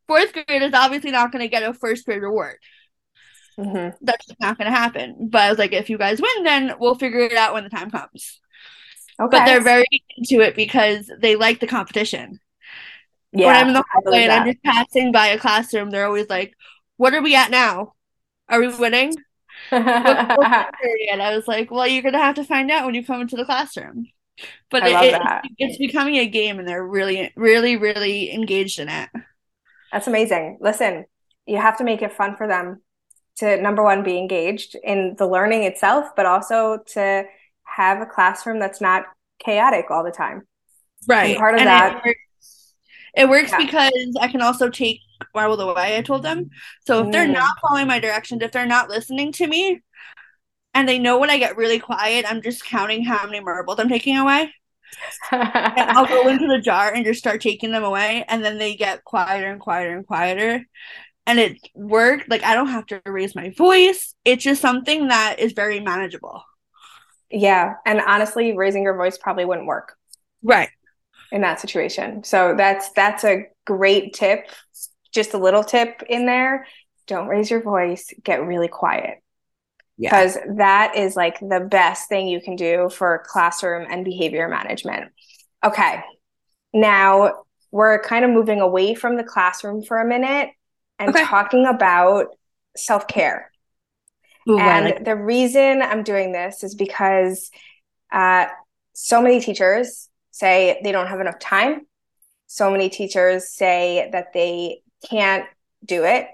fourth 0.08 0.34
grade 0.34 0.62
is 0.62 0.74
obviously 0.74 1.12
not 1.12 1.32
going 1.32 1.44
to 1.44 1.50
get 1.50 1.64
a 1.64 1.74
first 1.74 2.06
grade 2.06 2.22
reward. 2.22 2.58
Mm-hmm. 3.58 3.96
That's 4.02 4.28
not 4.40 4.58
going 4.58 4.72
to 4.72 4.78
happen. 4.78 5.30
But 5.30 5.42
I 5.42 5.50
was 5.50 5.60
like, 5.60 5.74
if 5.74 5.90
you 5.90 5.98
guys 5.98 6.22
win, 6.22 6.44
then 6.44 6.76
we'll 6.80 6.96
figure 6.96 7.20
it 7.20 7.34
out 7.34 7.54
when 7.54 7.64
the 7.64 7.70
time 7.70 7.92
comes." 7.92 8.40
Okay. 9.20 9.38
But 9.38 9.46
they're 9.46 9.62
very 9.62 9.86
into 10.18 10.44
it 10.44 10.56
because 10.56 11.12
they 11.20 11.36
like 11.36 11.60
the 11.60 11.68
competition. 11.68 12.40
Yeah. 13.32 13.48
When 13.48 13.56
I'm 13.56 13.68
in 13.70 13.74
the 13.74 13.84
hallway 13.92 14.24
and 14.24 14.32
I'm 14.32 14.48
just 14.48 14.64
passing 14.64 15.12
by 15.12 15.28
a 15.28 15.40
classroom, 15.40 15.90
they're 15.90 16.06
always 16.06 16.30
like, 16.30 16.54
What 16.98 17.14
are 17.14 17.22
we 17.22 17.36
at 17.36 17.52
now? 17.52 17.94
Are 18.50 18.60
we 18.60 18.68
winning? 18.68 19.16
and 19.72 19.88
I 21.22 21.36
was 21.36 21.48
like, 21.48 21.72
Well, 21.72 21.88
you're 21.88 22.04
gonna 22.04 22.20
have 22.20 22.36
to 22.36 22.44
find 22.44 22.70
out 22.72 22.86
when 22.86 22.96
you 22.96 23.06
come 23.06 23.22
into 23.22 23.36
the 23.36 23.46
classroom. 23.46 24.08
But 24.72 24.84
it, 24.84 24.96
it, 24.96 25.22
it's 25.60 25.78
becoming 25.78 26.16
a 26.16 26.26
game 26.26 26.58
and 26.58 26.68
they're 26.68 26.86
really, 26.86 27.32
really, 27.36 27.78
really 27.78 28.34
engaged 28.34 28.80
in 28.80 28.90
it. 28.90 29.10
That's 29.94 30.08
amazing. 30.08 30.58
Listen, 30.60 31.06
you 31.46 31.58
have 31.58 31.78
to 31.78 31.84
make 31.84 32.02
it 32.02 32.12
fun 32.12 32.36
for 32.36 32.48
them 32.48 32.82
to 33.38 33.62
number 33.62 33.84
one 33.84 34.04
be 34.04 34.18
engaged 34.18 34.76
in 34.84 35.16
the 35.18 35.28
learning 35.28 35.64
itself, 35.64 36.10
but 36.16 36.26
also 36.26 36.80
to 36.94 37.26
have 37.64 38.02
a 38.02 38.06
classroom 38.06 38.60
that's 38.60 38.82
not 38.82 39.06
chaotic 39.40 39.92
all 39.92 40.04
the 40.04 40.12
time. 40.12 40.48
Right. 41.08 41.32
And 41.32 41.38
part 41.38 41.56
of 41.56 41.60
and 41.62 41.68
that. 41.68 41.98
It 41.98 42.06
works, 42.06 42.74
it 43.16 43.30
works 43.30 43.52
yeah. 43.52 43.58
because 43.58 44.18
I 44.20 44.28
can 44.28 44.42
also 44.42 44.70
take 44.70 45.00
marble 45.36 45.58
the 45.58 45.68
way 45.68 45.96
I 45.96 46.02
told 46.02 46.24
them. 46.24 46.50
So 46.86 47.06
if 47.06 47.12
they're 47.12 47.28
mm. 47.28 47.34
not 47.34 47.56
following 47.62 47.88
my 47.88 48.00
directions, 48.00 48.42
if 48.42 48.52
they're 48.52 48.66
not 48.66 48.90
listening 48.90 49.32
to 49.34 49.48
me, 49.48 49.82
and 50.74 50.90
they 50.90 50.98
know 50.98 51.20
when 51.20 51.30
I 51.30 51.38
get 51.38 51.56
really 51.56 51.78
quiet, 51.78 52.26
I'm 52.28 52.42
just 52.42 52.66
counting 52.66 53.04
how 53.04 53.26
many 53.28 53.40
marbles 53.40 53.80
I'm 53.80 53.90
taking 53.90 54.18
away. 54.18 54.52
And 55.32 55.92
I'll 55.92 56.06
go 56.06 56.28
into 56.28 56.48
the 56.48 56.60
jar 56.60 56.94
and 56.94 57.06
just 57.06 57.20
start 57.20 57.42
taking 57.42 57.72
them 57.72 57.84
away, 57.84 58.26
and 58.28 58.44
then 58.44 58.58
they 58.58 58.76
get 58.76 59.04
quieter 59.04 59.52
and 59.52 59.60
quieter 59.60 59.96
and 59.96 60.06
quieter. 60.06 60.66
And 61.26 61.40
it 61.40 61.58
worked. 61.74 62.30
Like 62.30 62.44
I 62.44 62.56
don't 62.56 62.68
have 62.68 62.86
to 62.88 63.02
raise 63.06 63.36
my 63.36 63.52
voice. 63.52 64.14
It's 64.26 64.44
just 64.44 64.62
something 64.62 65.08
that 65.08 65.38
is 65.40 65.54
very 65.54 65.80
manageable. 65.80 66.44
Yeah. 67.30 67.76
And 67.86 68.02
honestly, 68.02 68.56
raising 68.56 68.84
your 68.84 68.98
voice 68.98 69.18
probably 69.18 69.46
wouldn't 69.46 69.68
work. 69.68 69.96
Right. 70.42 70.70
In 71.32 71.42
that 71.42 71.60
situation. 71.60 72.24
So 72.24 72.56
that's 72.58 72.92
that's 72.92 73.24
a 73.24 73.48
great 73.66 74.14
tip. 74.14 74.48
Just 75.14 75.34
a 75.34 75.38
little 75.38 75.64
tip 75.64 76.04
in 76.10 76.26
there. 76.26 76.68
Don't 77.08 77.28
raise 77.28 77.50
your 77.50 77.62
voice, 77.62 78.14
get 78.24 78.46
really 78.46 78.68
quiet. 78.68 79.22
Because 80.00 80.36
yeah. 80.36 80.54
that 80.58 80.96
is 80.98 81.16
like 81.16 81.40
the 81.40 81.68
best 81.70 82.10
thing 82.10 82.28
you 82.28 82.42
can 82.42 82.56
do 82.56 82.90
for 82.90 83.24
classroom 83.28 83.88
and 83.90 84.04
behavior 84.04 84.48
management. 84.48 85.12
Okay. 85.64 86.02
Now 86.74 87.44
we're 87.72 88.00
kind 88.02 88.26
of 88.26 88.32
moving 88.32 88.60
away 88.60 88.96
from 88.96 89.18
the 89.18 89.24
classroom 89.24 89.84
for 89.84 89.98
a 90.00 90.06
minute 90.06 90.50
and 91.00 91.10
okay. 91.10 91.24
talking 91.24 91.66
about 91.66 92.28
self 92.76 93.08
care. 93.08 93.52
And 94.48 94.86
like- 94.86 95.06
the 95.06 95.16
reason 95.16 95.82
I'm 95.82 96.04
doing 96.04 96.32
this 96.32 96.64
is 96.64 96.76
because 96.76 97.50
uh, 98.12 98.48
so 98.94 99.22
many 99.22 99.40
teachers 99.40 100.10
say 100.32 100.80
they 100.84 100.92
don't 100.92 101.08
have 101.08 101.20
enough 101.20 101.40
time. 101.40 101.88
So 102.48 102.70
many 102.70 102.90
teachers 102.90 103.50
say 103.50 104.10
that 104.12 104.34
they 104.34 104.82
can't 105.10 105.46
do 105.84 106.04
it. 106.04 106.28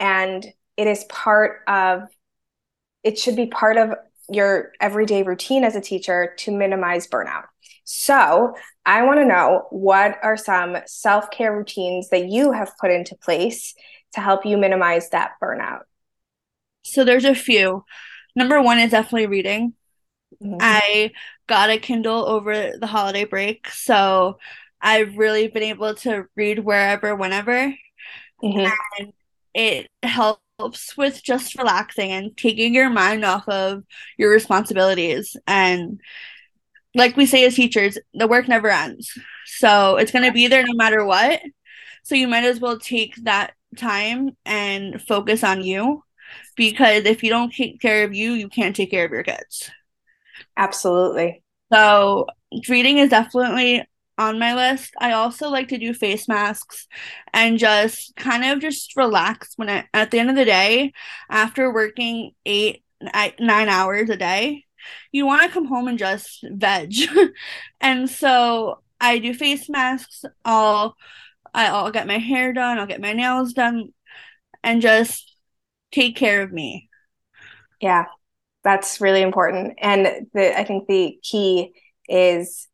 And 0.00 0.44
it 0.76 0.86
is 0.86 1.04
part 1.04 1.60
of, 1.66 2.02
it 3.02 3.18
should 3.18 3.36
be 3.36 3.46
part 3.46 3.76
of 3.76 3.94
your 4.28 4.72
everyday 4.80 5.22
routine 5.22 5.64
as 5.64 5.76
a 5.76 5.80
teacher 5.80 6.34
to 6.38 6.50
minimize 6.50 7.06
burnout. 7.06 7.44
So, 7.84 8.54
I 8.86 9.02
want 9.02 9.18
to 9.18 9.26
know 9.26 9.66
what 9.70 10.18
are 10.22 10.36
some 10.36 10.76
self 10.86 11.30
care 11.30 11.56
routines 11.56 12.08
that 12.10 12.28
you 12.28 12.52
have 12.52 12.72
put 12.80 12.90
into 12.90 13.16
place 13.16 13.74
to 14.14 14.20
help 14.20 14.46
you 14.46 14.56
minimize 14.56 15.10
that 15.10 15.32
burnout? 15.42 15.82
So 16.84 17.04
there's 17.04 17.24
a 17.24 17.34
few. 17.34 17.84
Number 18.34 18.60
one 18.60 18.78
is 18.78 18.90
definitely 18.90 19.26
reading. 19.26 19.74
Mm-hmm. 20.42 20.56
I 20.60 21.12
got 21.46 21.70
a 21.70 21.78
Kindle 21.78 22.26
over 22.26 22.72
the 22.78 22.86
holiday 22.86 23.24
break, 23.24 23.68
so 23.68 24.38
I've 24.80 25.16
really 25.16 25.48
been 25.48 25.62
able 25.62 25.94
to 25.96 26.26
read 26.34 26.58
wherever, 26.60 27.14
whenever. 27.14 27.74
Mm-hmm. 28.42 28.72
And 28.98 29.12
it 29.54 29.88
helps 30.02 30.40
with 30.96 31.22
just 31.22 31.56
relaxing 31.56 32.10
and 32.10 32.36
taking 32.36 32.74
your 32.74 32.90
mind 32.90 33.24
off 33.24 33.48
of 33.48 33.84
your 34.16 34.30
responsibilities. 34.30 35.36
And 35.46 36.00
like 36.94 37.16
we 37.16 37.26
say 37.26 37.44
as 37.44 37.54
teachers, 37.54 37.98
the 38.14 38.28
work 38.28 38.48
never 38.48 38.68
ends. 38.68 39.18
So 39.46 39.96
it's 39.96 40.12
going 40.12 40.24
to 40.24 40.32
be 40.32 40.48
there 40.48 40.64
no 40.64 40.74
matter 40.74 41.04
what. 41.04 41.40
So 42.04 42.14
you 42.14 42.28
might 42.28 42.44
as 42.44 42.60
well 42.60 42.78
take 42.78 43.14
that 43.24 43.52
time 43.76 44.36
and 44.44 45.00
focus 45.00 45.44
on 45.44 45.62
you 45.62 46.02
because 46.56 47.04
if 47.04 47.22
you 47.22 47.30
don't 47.30 47.52
take 47.52 47.80
care 47.80 48.04
of 48.04 48.14
you, 48.14 48.32
you 48.32 48.48
can't 48.48 48.76
take 48.76 48.90
care 48.90 49.04
of 49.04 49.12
your 49.12 49.22
kids. 49.22 49.70
Absolutely. 50.56 51.42
So, 51.72 52.26
reading 52.68 52.98
is 52.98 53.10
definitely 53.10 53.86
on 54.22 54.38
my 54.38 54.54
list. 54.54 54.94
I 54.98 55.12
also 55.12 55.48
like 55.48 55.68
to 55.68 55.78
do 55.78 55.92
face 55.92 56.28
masks 56.28 56.86
and 57.32 57.58
just 57.58 58.14
kind 58.16 58.44
of 58.44 58.60
just 58.60 58.96
relax 58.96 59.52
when 59.56 59.68
I, 59.68 59.86
at 59.92 60.10
the 60.10 60.18
end 60.18 60.30
of 60.30 60.36
the 60.36 60.44
day, 60.44 60.92
after 61.30 61.72
working 61.72 62.32
eight, 62.46 62.84
nine 63.40 63.68
hours 63.68 64.10
a 64.10 64.16
day, 64.16 64.64
you 65.10 65.26
want 65.26 65.42
to 65.42 65.48
come 65.48 65.66
home 65.66 65.88
and 65.88 65.98
just 65.98 66.44
veg. 66.50 66.94
and 67.80 68.08
so 68.08 68.80
I 69.00 69.18
do 69.18 69.34
face 69.34 69.68
masks. 69.68 70.24
I'll 70.44 70.96
I'll 71.54 71.90
get 71.90 72.06
my 72.06 72.18
hair 72.18 72.52
done. 72.52 72.78
I'll 72.78 72.86
get 72.86 73.00
my 73.00 73.12
nails 73.12 73.52
done, 73.52 73.92
and 74.62 74.80
just 74.80 75.36
take 75.90 76.16
care 76.16 76.42
of 76.42 76.52
me. 76.52 76.88
Yeah, 77.80 78.06
that's 78.64 79.00
really 79.00 79.22
important. 79.22 79.74
And 79.78 80.28
the, 80.32 80.58
I 80.58 80.64
think 80.64 80.86
the 80.86 81.18
key 81.22 81.72
is 82.08 82.68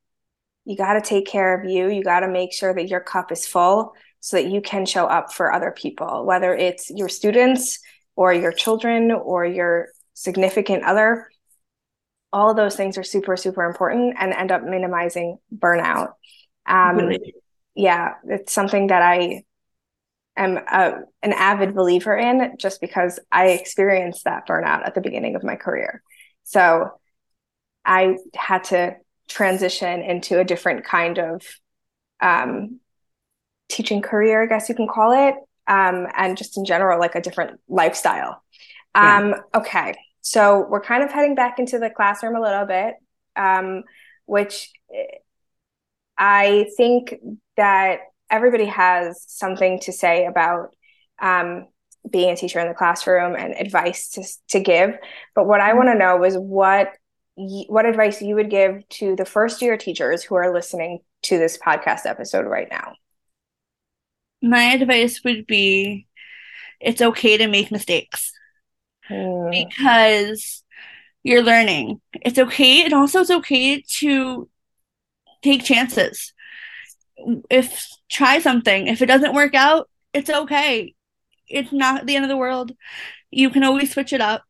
you 0.68 0.76
got 0.76 0.92
to 0.92 1.00
take 1.00 1.26
care 1.26 1.58
of 1.58 1.64
you. 1.68 1.88
You 1.88 2.04
got 2.04 2.20
to 2.20 2.28
make 2.28 2.52
sure 2.52 2.74
that 2.74 2.88
your 2.88 3.00
cup 3.00 3.32
is 3.32 3.46
full 3.46 3.94
so 4.20 4.36
that 4.36 4.50
you 4.50 4.60
can 4.60 4.84
show 4.84 5.06
up 5.06 5.32
for 5.32 5.50
other 5.50 5.70
people, 5.70 6.26
whether 6.26 6.54
it's 6.54 6.90
your 6.90 7.08
students 7.08 7.78
or 8.16 8.34
your 8.34 8.52
children 8.52 9.10
or 9.10 9.46
your 9.46 9.88
significant 10.12 10.84
other. 10.84 11.30
All 12.34 12.52
those 12.52 12.76
things 12.76 12.98
are 12.98 13.02
super, 13.02 13.34
super 13.34 13.64
important 13.64 14.16
and 14.18 14.34
end 14.34 14.52
up 14.52 14.62
minimizing 14.62 15.38
burnout. 15.56 16.12
Um, 16.66 16.96
really? 16.96 17.34
Yeah, 17.74 18.16
it's 18.24 18.52
something 18.52 18.88
that 18.88 19.00
I 19.00 19.44
am 20.36 20.58
a, 20.58 20.98
an 21.22 21.32
avid 21.32 21.74
believer 21.74 22.14
in 22.14 22.56
just 22.58 22.82
because 22.82 23.18
I 23.32 23.52
experienced 23.52 24.24
that 24.24 24.46
burnout 24.46 24.86
at 24.86 24.94
the 24.94 25.00
beginning 25.00 25.34
of 25.34 25.42
my 25.42 25.56
career. 25.56 26.02
So 26.44 26.90
I 27.86 28.18
had 28.34 28.64
to 28.64 28.96
transition 29.28 30.02
into 30.02 30.38
a 30.38 30.44
different 30.44 30.84
kind 30.84 31.18
of 31.18 31.42
um, 32.20 32.80
teaching 33.68 34.02
career, 34.02 34.42
I 34.42 34.46
guess 34.46 34.68
you 34.68 34.74
can 34.74 34.88
call 34.88 35.12
it, 35.12 35.34
um, 35.66 36.06
and 36.16 36.36
just 36.36 36.56
in 36.56 36.64
general, 36.64 36.98
like 36.98 37.14
a 37.14 37.20
different 37.20 37.60
lifestyle. 37.68 38.42
Yeah. 38.94 39.18
Um, 39.18 39.34
okay, 39.54 39.94
so 40.20 40.66
we're 40.68 40.80
kind 40.80 41.02
of 41.02 41.12
heading 41.12 41.34
back 41.34 41.58
into 41.58 41.78
the 41.78 41.90
classroom 41.90 42.36
a 42.36 42.40
little 42.40 42.66
bit, 42.66 42.94
um, 43.36 43.84
which 44.26 44.70
I 46.16 46.66
think 46.76 47.14
that 47.56 48.00
everybody 48.30 48.66
has 48.66 49.24
something 49.28 49.78
to 49.80 49.92
say 49.92 50.26
about 50.26 50.74
um, 51.20 51.68
being 52.08 52.30
a 52.30 52.36
teacher 52.36 52.58
in 52.60 52.68
the 52.68 52.74
classroom 52.74 53.36
and 53.36 53.54
advice 53.54 54.10
to, 54.10 54.24
to 54.48 54.60
give. 54.60 54.96
But 55.34 55.46
what 55.46 55.60
I 55.60 55.74
want 55.74 55.88
to 55.88 55.94
know 55.94 56.24
is 56.24 56.34
what 56.36 56.92
what 57.38 57.86
advice 57.86 58.20
you 58.20 58.34
would 58.34 58.50
give 58.50 58.88
to 58.88 59.14
the 59.14 59.24
first 59.24 59.62
year 59.62 59.76
teachers 59.76 60.24
who 60.24 60.34
are 60.34 60.52
listening 60.52 61.00
to 61.22 61.38
this 61.38 61.56
podcast 61.56 62.04
episode 62.04 62.46
right 62.46 62.68
now. 62.70 62.94
My 64.42 64.72
advice 64.72 65.22
would 65.24 65.46
be 65.46 66.06
it's 66.80 67.00
okay 67.00 67.36
to 67.36 67.46
make 67.46 67.70
mistakes 67.70 68.32
mm. 69.08 69.50
because 69.50 70.64
you're 71.22 71.42
learning. 71.42 72.00
It's 72.14 72.38
okay. 72.38 72.84
And 72.84 72.94
also, 72.94 73.20
it's 73.20 73.30
okay 73.30 73.82
to 73.98 74.48
take 75.42 75.64
chances. 75.64 76.32
If 77.50 77.86
try 78.10 78.38
something, 78.40 78.86
if 78.88 79.02
it 79.02 79.06
doesn't 79.06 79.34
work 79.34 79.54
out, 79.54 79.88
it's 80.12 80.30
okay. 80.30 80.94
It's 81.48 81.72
not 81.72 82.06
the 82.06 82.16
end 82.16 82.24
of 82.24 82.28
the 82.28 82.36
world. 82.36 82.72
You 83.30 83.50
can 83.50 83.64
always 83.64 83.92
switch 83.92 84.12
it 84.12 84.20
up. 84.20 84.42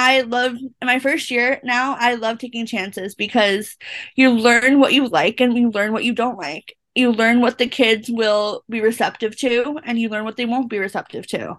I 0.00 0.22
love 0.22 0.56
my 0.82 0.98
first 0.98 1.30
year 1.30 1.60
now. 1.62 1.94
I 1.98 2.14
love 2.14 2.38
taking 2.38 2.64
chances 2.64 3.14
because 3.14 3.76
you 4.16 4.30
learn 4.30 4.80
what 4.80 4.94
you 4.94 5.06
like 5.08 5.40
and 5.40 5.54
you 5.56 5.70
learn 5.70 5.92
what 5.92 6.04
you 6.04 6.14
don't 6.14 6.38
like. 6.38 6.74
You 6.94 7.12
learn 7.12 7.42
what 7.42 7.58
the 7.58 7.66
kids 7.66 8.08
will 8.10 8.64
be 8.68 8.80
receptive 8.80 9.36
to 9.38 9.78
and 9.84 9.98
you 9.98 10.08
learn 10.08 10.24
what 10.24 10.38
they 10.38 10.46
won't 10.46 10.70
be 10.70 10.78
receptive 10.78 11.26
to. 11.28 11.58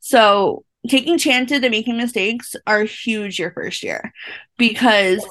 So, 0.00 0.64
taking 0.88 1.18
chances 1.18 1.62
and 1.62 1.70
making 1.70 1.98
mistakes 1.98 2.56
are 2.66 2.84
huge 2.84 3.38
your 3.38 3.50
first 3.50 3.82
year 3.82 4.14
because 4.56 5.24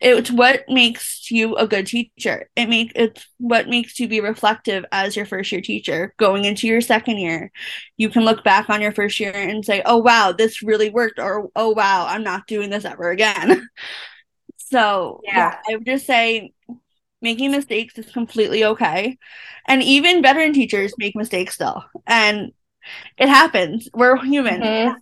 it's 0.00 0.30
what 0.30 0.64
makes 0.68 1.30
you 1.30 1.56
a 1.56 1.66
good 1.66 1.86
teacher. 1.86 2.48
It 2.54 2.68
make 2.68 2.92
it's 2.94 3.26
what 3.38 3.68
makes 3.68 3.98
you 3.98 4.06
be 4.06 4.20
reflective 4.20 4.84
as 4.92 5.16
your 5.16 5.26
first 5.26 5.50
year 5.50 5.60
teacher. 5.60 6.14
Going 6.18 6.44
into 6.44 6.68
your 6.68 6.80
second 6.80 7.18
year, 7.18 7.50
you 7.96 8.08
can 8.08 8.24
look 8.24 8.44
back 8.44 8.70
on 8.70 8.80
your 8.80 8.92
first 8.92 9.18
year 9.18 9.32
and 9.34 9.64
say, 9.64 9.82
"Oh 9.84 9.98
wow, 9.98 10.32
this 10.32 10.62
really 10.62 10.90
worked," 10.90 11.18
or 11.18 11.50
"Oh 11.56 11.70
wow, 11.70 12.06
I'm 12.08 12.22
not 12.22 12.46
doing 12.46 12.70
this 12.70 12.84
ever 12.84 13.10
again." 13.10 13.68
so 14.56 15.20
yeah, 15.24 15.58
I 15.68 15.76
would 15.76 15.86
just 15.86 16.06
say 16.06 16.52
making 17.20 17.50
mistakes 17.50 17.98
is 17.98 18.12
completely 18.12 18.64
okay, 18.64 19.18
and 19.66 19.82
even 19.82 20.22
veteran 20.22 20.52
teachers 20.52 20.94
make 20.98 21.16
mistakes 21.16 21.54
still, 21.54 21.84
and 22.06 22.52
it 23.18 23.28
happens. 23.28 23.88
We're 23.92 24.16
human. 24.24 24.60
Mm-hmm. 24.60 24.94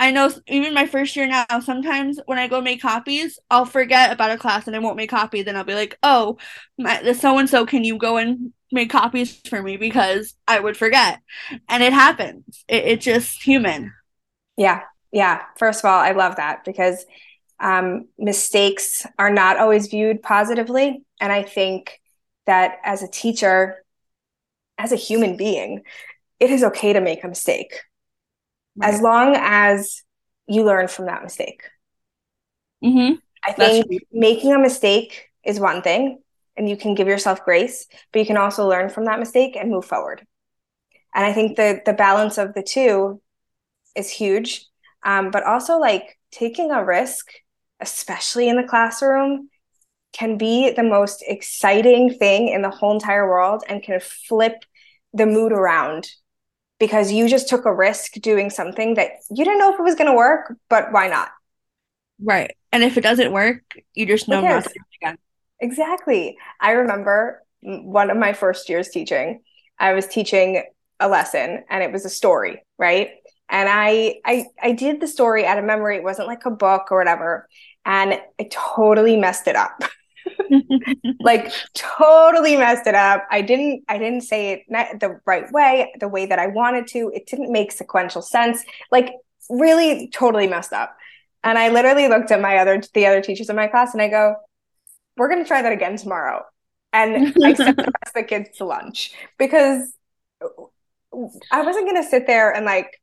I 0.00 0.12
know 0.12 0.30
even 0.48 0.72
my 0.72 0.86
first 0.86 1.14
year 1.14 1.26
now, 1.26 1.44
sometimes 1.60 2.18
when 2.24 2.38
I 2.38 2.48
go 2.48 2.62
make 2.62 2.80
copies, 2.80 3.38
I'll 3.50 3.66
forget 3.66 4.10
about 4.10 4.30
a 4.30 4.38
class 4.38 4.66
and 4.66 4.74
I 4.74 4.78
won't 4.78 4.96
make 4.96 5.10
copies. 5.10 5.46
And 5.46 5.58
I'll 5.58 5.64
be 5.64 5.74
like, 5.74 5.98
oh, 6.02 6.38
so 7.14 7.36
and 7.36 7.50
so, 7.50 7.66
can 7.66 7.84
you 7.84 7.98
go 7.98 8.16
and 8.16 8.54
make 8.72 8.88
copies 8.88 9.38
for 9.46 9.62
me? 9.62 9.76
Because 9.76 10.34
I 10.48 10.58
would 10.58 10.78
forget. 10.78 11.20
And 11.68 11.82
it 11.82 11.92
happens. 11.92 12.64
It, 12.66 12.84
it's 12.84 13.04
just 13.04 13.42
human. 13.42 13.92
Yeah. 14.56 14.80
Yeah. 15.12 15.42
First 15.58 15.80
of 15.80 15.90
all, 15.90 16.00
I 16.00 16.12
love 16.12 16.36
that 16.36 16.64
because 16.64 17.04
um, 17.60 18.08
mistakes 18.18 19.06
are 19.18 19.30
not 19.30 19.58
always 19.58 19.88
viewed 19.88 20.22
positively. 20.22 21.04
And 21.20 21.30
I 21.30 21.42
think 21.42 22.00
that 22.46 22.78
as 22.84 23.02
a 23.02 23.08
teacher, 23.08 23.84
as 24.78 24.92
a 24.92 24.96
human 24.96 25.36
being, 25.36 25.82
it 26.38 26.50
is 26.50 26.64
okay 26.64 26.94
to 26.94 27.02
make 27.02 27.22
a 27.22 27.28
mistake 27.28 27.82
right. 28.76 28.92
as 28.92 29.00
long 29.00 29.34
as 29.36 30.02
you 30.46 30.64
learn 30.64 30.88
from 30.88 31.06
that 31.06 31.22
mistake. 31.22 31.62
Mm-hmm. 32.84 33.16
I 33.44 33.52
think 33.52 33.86
making 34.12 34.52
a 34.52 34.58
mistake 34.58 35.28
is 35.44 35.60
one 35.60 35.82
thing, 35.82 36.20
and 36.56 36.68
you 36.68 36.76
can 36.76 36.94
give 36.94 37.08
yourself 37.08 37.44
grace, 37.44 37.86
but 38.12 38.18
you 38.18 38.26
can 38.26 38.36
also 38.36 38.68
learn 38.68 38.90
from 38.90 39.04
that 39.04 39.18
mistake 39.18 39.56
and 39.56 39.70
move 39.70 39.84
forward. 39.84 40.26
And 41.14 41.24
I 41.24 41.32
think 41.32 41.56
the 41.56 41.80
the 41.84 41.92
balance 41.92 42.38
of 42.38 42.54
the 42.54 42.62
two 42.62 43.20
is 43.96 44.10
huge. 44.10 44.66
Um, 45.02 45.30
but 45.30 45.44
also 45.44 45.78
like 45.78 46.18
taking 46.30 46.70
a 46.70 46.84
risk, 46.84 47.28
especially 47.80 48.48
in 48.48 48.56
the 48.56 48.68
classroom, 48.68 49.48
can 50.12 50.36
be 50.36 50.70
the 50.70 50.82
most 50.82 51.24
exciting 51.26 52.12
thing 52.12 52.48
in 52.48 52.62
the 52.62 52.70
whole 52.70 52.92
entire 52.92 53.28
world 53.28 53.62
and 53.68 53.82
can 53.82 54.00
flip 54.00 54.64
the 55.12 55.26
mood 55.26 55.52
around 55.52 56.10
because 56.80 57.12
you 57.12 57.28
just 57.28 57.48
took 57.48 57.66
a 57.66 57.72
risk 57.72 58.14
doing 58.14 58.50
something 58.50 58.94
that 58.94 59.10
you 59.30 59.44
didn't 59.44 59.58
know 59.58 59.72
if 59.72 59.78
it 59.78 59.82
was 59.82 59.94
going 59.94 60.10
to 60.10 60.16
work, 60.16 60.56
but 60.68 60.90
why 60.90 61.06
not? 61.06 61.28
Right. 62.20 62.56
And 62.72 62.82
if 62.82 62.96
it 62.96 63.02
doesn't 63.02 63.30
work, 63.30 63.62
you 63.94 64.06
just 64.06 64.28
know 64.28 64.40
not 64.40 64.64
to 64.64 64.68
do 64.70 64.74
it 64.74 65.04
again. 65.04 65.18
Exactly. 65.60 66.36
I 66.58 66.72
remember 66.72 67.42
one 67.60 68.10
of 68.10 68.16
my 68.16 68.32
first 68.32 68.68
years 68.68 68.88
teaching, 68.88 69.42
I 69.78 69.92
was 69.92 70.06
teaching 70.06 70.62
a 70.98 71.08
lesson 71.08 71.64
and 71.68 71.82
it 71.82 71.92
was 71.92 72.04
a 72.04 72.10
story, 72.10 72.62
right? 72.78 73.10
And 73.50 73.68
I 73.70 74.16
I 74.24 74.46
I 74.62 74.72
did 74.72 75.00
the 75.00 75.08
story 75.08 75.44
out 75.44 75.58
of 75.58 75.64
memory. 75.64 75.96
It 75.96 76.04
wasn't 76.04 76.28
like 76.28 76.46
a 76.46 76.50
book 76.50 76.88
or 76.90 76.98
whatever. 76.98 77.48
And 77.84 78.20
I 78.38 78.48
totally 78.50 79.16
messed 79.16 79.46
it 79.48 79.56
up. 79.56 79.82
like 81.20 81.52
totally 81.74 82.56
messed 82.56 82.86
it 82.86 82.94
up. 82.94 83.26
I 83.30 83.42
didn't 83.42 83.84
I 83.88 83.98
didn't 83.98 84.22
say 84.22 84.52
it 84.52 85.00
the 85.00 85.20
right 85.26 85.50
way, 85.52 85.92
the 85.98 86.08
way 86.08 86.26
that 86.26 86.38
I 86.38 86.48
wanted 86.48 86.86
to. 86.88 87.10
It 87.14 87.26
didn't 87.26 87.52
make 87.52 87.72
sequential 87.72 88.22
sense. 88.22 88.64
Like 88.90 89.12
really 89.48 90.08
totally 90.08 90.46
messed 90.46 90.72
up. 90.72 90.96
And 91.42 91.58
I 91.58 91.70
literally 91.70 92.08
looked 92.08 92.30
at 92.30 92.40
my 92.40 92.58
other 92.58 92.82
the 92.94 93.06
other 93.06 93.20
teachers 93.20 93.48
in 93.48 93.56
my 93.56 93.66
class 93.66 93.92
and 93.92 94.02
I 94.02 94.08
go, 94.08 94.36
"We're 95.16 95.28
going 95.28 95.42
to 95.42 95.48
try 95.48 95.62
that 95.62 95.72
again 95.72 95.96
tomorrow." 95.96 96.44
And 96.92 97.34
I 97.44 97.54
sent 97.54 97.76
the 97.76 97.82
rest 98.02 98.16
of 98.16 98.22
the 98.22 98.22
kids 98.24 98.56
to 98.58 98.64
lunch 98.64 99.12
because 99.38 99.92
I 101.50 101.62
wasn't 101.62 101.86
going 101.88 102.02
to 102.02 102.08
sit 102.08 102.26
there 102.26 102.54
and 102.54 102.66
like 102.66 103.00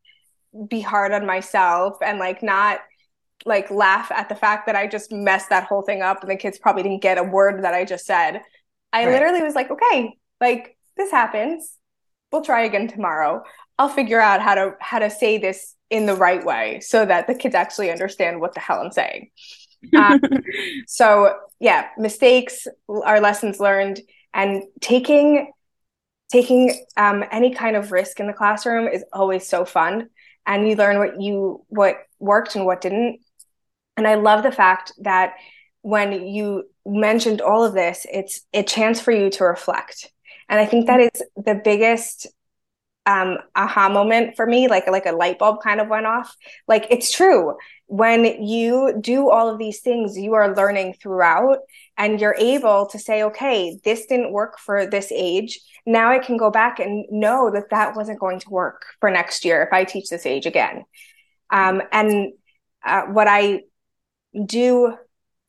be 0.67 0.81
hard 0.81 1.11
on 1.11 1.25
myself 1.25 1.97
and 2.01 2.19
like 2.19 2.41
not 2.41 2.79
like 3.47 3.71
laugh 3.71 4.11
at 4.11 4.29
the 4.29 4.35
fact 4.35 4.65
that 4.65 4.75
I 4.75 4.87
just 4.87 5.11
messed 5.11 5.49
that 5.49 5.63
whole 5.63 5.81
thing 5.81 6.01
up 6.01 6.21
and 6.21 6.29
the 6.29 6.35
kids 6.35 6.59
probably 6.59 6.83
didn't 6.83 7.01
get 7.01 7.17
a 7.17 7.23
word 7.23 7.63
that 7.63 7.73
I 7.73 7.85
just 7.85 8.05
said. 8.05 8.41
I 8.93 9.05
right. 9.05 9.11
literally 9.11 9.41
was 9.41 9.55
like, 9.55 9.71
okay, 9.71 10.13
like 10.39 10.77
this 10.97 11.11
happens. 11.11 11.77
We'll 12.31 12.43
try 12.43 12.63
again 12.65 12.87
tomorrow. 12.87 13.43
I'll 13.79 13.89
figure 13.89 14.19
out 14.19 14.41
how 14.41 14.55
to 14.55 14.75
how 14.79 14.99
to 14.99 15.09
say 15.09 15.37
this 15.37 15.75
in 15.89 16.05
the 16.05 16.15
right 16.15 16.43
way 16.43 16.79
so 16.81 17.05
that 17.05 17.27
the 17.27 17.35
kids 17.35 17.55
actually 17.55 17.91
understand 17.91 18.41
what 18.41 18.53
the 18.53 18.59
hell 18.59 18.81
I'm 18.81 18.91
saying. 18.91 19.29
Um, 19.95 20.19
so 20.87 21.37
yeah, 21.59 21.89
mistakes 21.99 22.67
are 22.89 23.21
lessons 23.21 23.59
learned, 23.59 24.01
and 24.33 24.63
taking 24.81 25.51
taking 26.31 26.83
um, 26.97 27.23
any 27.31 27.53
kind 27.53 27.75
of 27.75 27.91
risk 27.91 28.19
in 28.19 28.25
the 28.25 28.33
classroom 28.33 28.87
is 28.87 29.05
always 29.13 29.47
so 29.47 29.65
fun, 29.65 30.09
and 30.47 30.67
you 30.67 30.75
learn 30.75 30.97
what 30.97 31.21
you 31.21 31.63
what 31.67 31.97
worked 32.19 32.55
and 32.55 32.65
what 32.65 32.81
didn't, 32.81 33.19
and 33.97 34.07
I 34.07 34.15
love 34.15 34.43
the 34.43 34.51
fact 34.51 34.93
that 35.01 35.33
when 35.81 36.27
you 36.27 36.65
mentioned 36.85 37.41
all 37.41 37.65
of 37.65 37.73
this, 37.73 38.05
it's 38.11 38.41
a 38.53 38.63
chance 38.63 39.01
for 39.01 39.11
you 39.11 39.29
to 39.31 39.43
reflect. 39.43 40.11
And 40.47 40.59
I 40.59 40.65
think 40.65 40.87
that 40.87 40.99
is 40.99 41.23
the 41.35 41.59
biggest 41.61 42.27
um, 43.05 43.37
aha 43.55 43.87
moment 43.87 44.35
for 44.35 44.45
me, 44.45 44.67
like 44.67 44.85
like 44.87 45.05
a 45.05 45.13
light 45.13 45.39
bulb 45.39 45.61
kind 45.63 45.79
of 45.79 45.87
went 45.87 46.05
off. 46.05 46.35
Like 46.67 46.87
it's 46.89 47.09
true. 47.09 47.55
When 47.85 48.43
you 48.43 48.97
do 48.99 49.29
all 49.29 49.49
of 49.49 49.59
these 49.59 49.79
things, 49.79 50.17
you 50.17 50.33
are 50.33 50.53
learning 50.53 50.95
throughout, 51.01 51.59
and 51.97 52.19
you're 52.19 52.35
able 52.37 52.87
to 52.87 52.99
say, 52.99 53.23
okay, 53.23 53.79
this 53.85 54.05
didn't 54.07 54.33
work 54.33 54.59
for 54.59 54.85
this 54.85 55.09
age. 55.13 55.59
Now 55.85 56.11
I 56.11 56.19
can 56.19 56.35
go 56.35 56.51
back 56.51 56.79
and 56.79 57.05
know 57.09 57.49
that 57.51 57.69
that 57.69 57.95
wasn't 57.95 58.19
going 58.19 58.39
to 58.41 58.49
work 58.49 58.85
for 58.99 59.09
next 59.09 59.45
year 59.45 59.63
if 59.63 59.71
I 59.71 59.85
teach 59.85 60.09
this 60.09 60.25
age 60.25 60.45
again. 60.45 60.83
Um, 61.49 61.81
and 61.93 62.33
uh, 62.85 63.03
what 63.03 63.27
I 63.29 63.61
do 64.45 64.95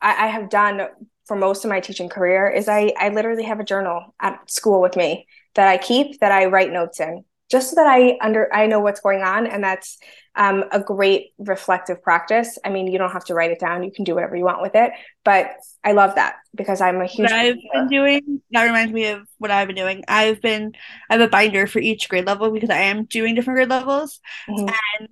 I, 0.01 0.25
I 0.25 0.27
have 0.29 0.51
done 0.51 0.89
for 1.27 1.37
most 1.37 1.65
of 1.65 1.69
my 1.69 1.81
teaching 1.81 2.09
career 2.09 2.49
is 2.49 2.69
I, 2.69 2.93
I 2.99 3.11
literally 3.11 3.45
have 3.45 3.61
a 3.61 3.65
journal 3.65 4.15
at 4.21 4.51
school 4.51 4.81
with 4.81 4.97
me 4.97 5.27
that 5.55 5.69
I 5.69 5.77
keep 5.77 6.21
that 6.21 6.33
I 6.33 6.47
write 6.47 6.73
notes 6.73 7.01
in 7.01 7.25
just 7.51 7.71
so 7.71 7.77
that 7.77 7.87
I 7.87 8.19
under 8.21 8.53
I 8.55 8.67
know 8.67 8.81
what's 8.81 9.01
going 9.01 9.23
on 9.23 9.47
and 9.47 9.63
that's 9.63 9.99
um, 10.39 10.65
a 10.71 10.79
great 10.79 11.33
reflective 11.39 12.01
practice. 12.01 12.59
I 12.65 12.71
mean, 12.71 12.87
you 12.87 12.97
don't 12.97 13.11
have 13.11 13.25
to 13.25 13.35
write 13.35 13.51
it 13.51 13.59
down; 13.59 13.83
you 13.83 13.91
can 13.91 14.05
do 14.05 14.15
whatever 14.15 14.37
you 14.37 14.45
want 14.45 14.63
with 14.63 14.77
it. 14.77 14.93
But 15.25 15.51
I 15.83 15.93
love 15.93 16.15
that 16.15 16.37
because 16.55 16.81
I'm 16.81 17.01
a 17.01 17.07
huge. 17.07 17.29
What 17.29 17.33
I've 17.33 17.57
been 17.73 17.89
doing 17.89 18.41
that 18.53 18.65
reminds 18.65 18.93
me 18.93 19.07
of 19.07 19.27
what 19.39 19.51
I've 19.51 19.67
been 19.67 19.77
doing. 19.77 20.05
I've 20.07 20.41
been 20.41 20.73
I 21.11 21.15
have 21.15 21.23
a 21.23 21.29
binder 21.29 21.67
for 21.67 21.81
each 21.81 22.09
grade 22.09 22.27
level 22.27 22.53
because 22.53 22.71
I 22.71 22.83
am 22.83 23.05
doing 23.05 23.35
different 23.35 23.57
grade 23.57 23.69
levels, 23.69 24.21
mm-hmm. 24.49 24.73
and 25.01 25.09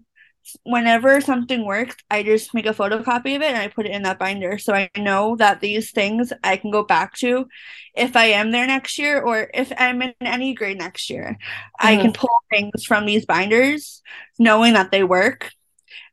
whenever 0.65 1.21
something 1.21 1.65
works, 1.65 1.97
I 2.11 2.23
just 2.23 2.55
make 2.55 2.67
a 2.67 2.75
photocopy 2.75 3.37
of 3.37 3.43
it 3.43 3.49
and 3.49 3.57
I 3.57 3.69
put 3.69 3.87
it 3.87 3.93
in 3.93 4.03
that 4.03 4.19
binder. 4.19 4.59
So 4.59 4.75
I 4.75 4.91
know 4.97 5.37
that 5.37 5.61
these 5.61 5.91
things 5.91 6.33
I 6.45 6.57
can 6.57 6.71
go 6.71 6.83
back 6.85 7.15
to 7.17 7.47
if 7.95 8.17
I 8.17 8.27
am 8.27 8.51
there 8.51 8.67
next 8.67 8.99
year 8.99 9.21
or 9.21 9.51
if 9.55 9.73
I'm 9.77 10.03
in 10.03 10.15
any 10.21 10.55
grade 10.55 10.79
next 10.79 11.11
year. 11.11 11.37
Mm-hmm. 11.39 11.87
I 11.87 11.97
can 11.97 12.13
mm-hmm. 12.13 12.21
pull 12.21 12.37
things 12.51 12.85
from 12.85 13.07
these 13.07 13.27
binders 13.27 14.03
knowing 14.39 14.75
that 14.75 14.91
they 14.91 15.03
work. 15.03 15.51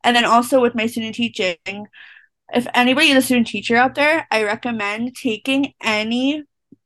And 0.04 0.15
then 0.15 0.26
also 0.26 0.62
with 0.62 0.76
my 0.76 0.88
student 0.88 1.15
teaching, 1.15 1.58
if 2.54 2.67
anybody 2.74 3.10
is 3.10 3.17
a 3.17 3.22
student 3.22 3.48
teacher 3.48 3.76
out 3.76 3.96
there, 3.96 4.28
I 4.30 4.43
recommend 4.43 5.15
taking 5.15 5.74
any 5.82 6.43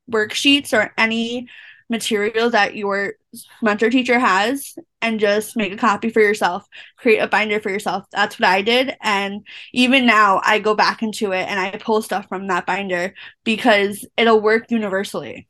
worksheets 0.10 0.74
or 0.74 0.94
any 0.98 1.48
materials 1.90 2.52
that 2.52 2.76
your 2.76 3.14
mentor 3.62 3.90
teacher 3.90 4.20
has 4.20 4.76
and 5.02 5.20
just 5.20 5.56
make 5.56 5.72
a 5.72 5.78
copy 5.78 6.10
for 6.10 6.22
yourself, 6.22 6.66
create 6.98 7.20
a 7.20 7.28
binder 7.28 7.60
for 7.60 7.70
yourself. 7.70 8.06
That's 8.12 8.40
what 8.40 8.50
I 8.50 8.62
did. 8.62 8.96
And 9.02 9.46
even 9.74 10.06
now, 10.06 10.42
I 10.44 10.60
go 10.60 10.76
back 10.76 11.02
into 11.02 11.32
it 11.32 11.48
and 11.48 11.60
I 11.60 11.72
pull 11.78 12.02
stuff 12.02 12.28
from 12.28 12.48
that 12.48 12.66
binder 12.66 13.14
because 13.44 14.06
it'll 14.18 14.42
work 14.42 14.70
universally. 14.70 15.48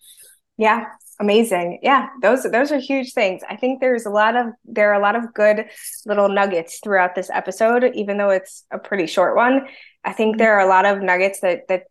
Yeah, 0.57 0.85
amazing. 1.19 1.79
Yeah, 1.81 2.09
those 2.21 2.43
those 2.43 2.71
are 2.71 2.79
huge 2.79 3.13
things. 3.13 3.41
I 3.49 3.55
think 3.55 3.79
there's 3.79 4.05
a 4.05 4.11
lot 4.11 4.35
of 4.35 4.47
there 4.65 4.91
are 4.91 4.99
a 4.99 5.01
lot 5.01 5.15
of 5.15 5.33
good 5.33 5.65
little 6.05 6.29
nuggets 6.29 6.79
throughout 6.83 7.15
this 7.15 7.29
episode, 7.29 7.83
even 7.93 8.17
though 8.17 8.31
it's 8.31 8.65
a 8.71 8.79
pretty 8.79 9.07
short 9.07 9.35
one. 9.35 9.67
I 10.03 10.13
think 10.13 10.33
mm-hmm. 10.33 10.39
there 10.39 10.53
are 10.57 10.65
a 10.65 10.69
lot 10.69 10.85
of 10.85 11.01
nuggets 11.01 11.41
that 11.41 11.67
that 11.67 11.83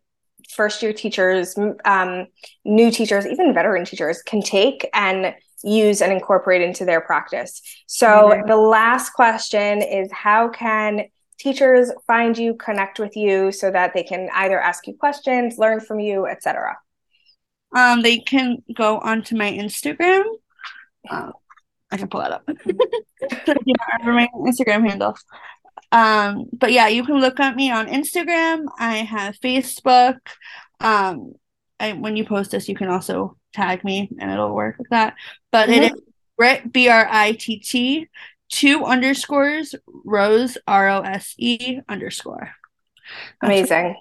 first 0.47 0.81
year 0.81 0.93
teachers, 0.93 1.57
um, 1.85 2.27
new 2.65 2.91
teachers, 2.91 3.25
even 3.25 3.53
veteran 3.53 3.85
teachers 3.85 4.21
can 4.21 4.41
take 4.41 4.87
and 4.93 5.35
use 5.63 6.01
and 6.01 6.11
incorporate 6.13 6.61
into 6.61 6.85
their 6.85 7.01
practice. 7.01 7.61
So 7.87 8.07
mm-hmm. 8.07 8.47
the 8.47 8.57
last 8.57 9.11
question 9.11 9.81
is 9.81 10.11
how 10.11 10.49
can 10.49 11.05
teachers 11.39 11.91
find 12.05 12.37
you, 12.37 12.55
connect 12.55 12.99
with 12.99 13.15
you 13.15 13.51
so 13.51 13.71
that 13.71 13.93
they 13.93 14.03
can 14.03 14.29
either 14.33 14.59
ask 14.59 14.87
you 14.87 14.95
questions, 14.95 15.57
learn 15.57 15.79
from 15.79 15.99
you, 15.99 16.25
etc. 16.25 16.77
Um, 17.75 18.01
they 18.01 18.19
can 18.19 18.63
go 18.73 18.99
onto 18.99 19.35
my 19.35 19.51
Instagram. 19.51 20.23
Um, 21.09 21.33
I 21.91 21.97
can 21.97 22.07
pull 22.07 22.21
that 22.21 22.31
up. 22.31 22.47
remember 23.47 24.13
my 24.13 24.27
Instagram 24.35 24.87
handle. 24.87 25.17
Um, 25.91 26.45
but 26.53 26.71
yeah, 26.71 26.87
you 26.87 27.05
can 27.05 27.19
look 27.19 27.39
at 27.39 27.55
me 27.55 27.71
on 27.71 27.87
Instagram. 27.87 28.65
I 28.77 28.97
have 28.97 29.39
Facebook. 29.39 30.17
Um, 30.79 31.33
I, 31.79 31.93
when 31.93 32.15
you 32.15 32.25
post 32.25 32.51
this, 32.51 32.67
you 32.67 32.75
can 32.75 32.89
also 32.89 33.37
tag 33.53 33.83
me 33.83 34.09
and 34.19 34.31
it'll 34.31 34.53
work 34.53 34.77
with 34.77 34.89
that. 34.89 35.15
But 35.51 35.69
mm-hmm. 35.69 35.83
it 35.83 35.93
is 35.93 36.01
Britt 36.37 36.71
B 36.71 36.89
R 36.89 37.07
I 37.09 37.33
T 37.33 37.59
T 37.59 38.07
two 38.49 38.85
underscores 38.85 39.75
Rose 40.05 40.57
R 40.67 40.89
O 40.89 41.01
S 41.01 41.35
E 41.37 41.79
underscore. 41.87 42.51
Amazing. 43.41 43.95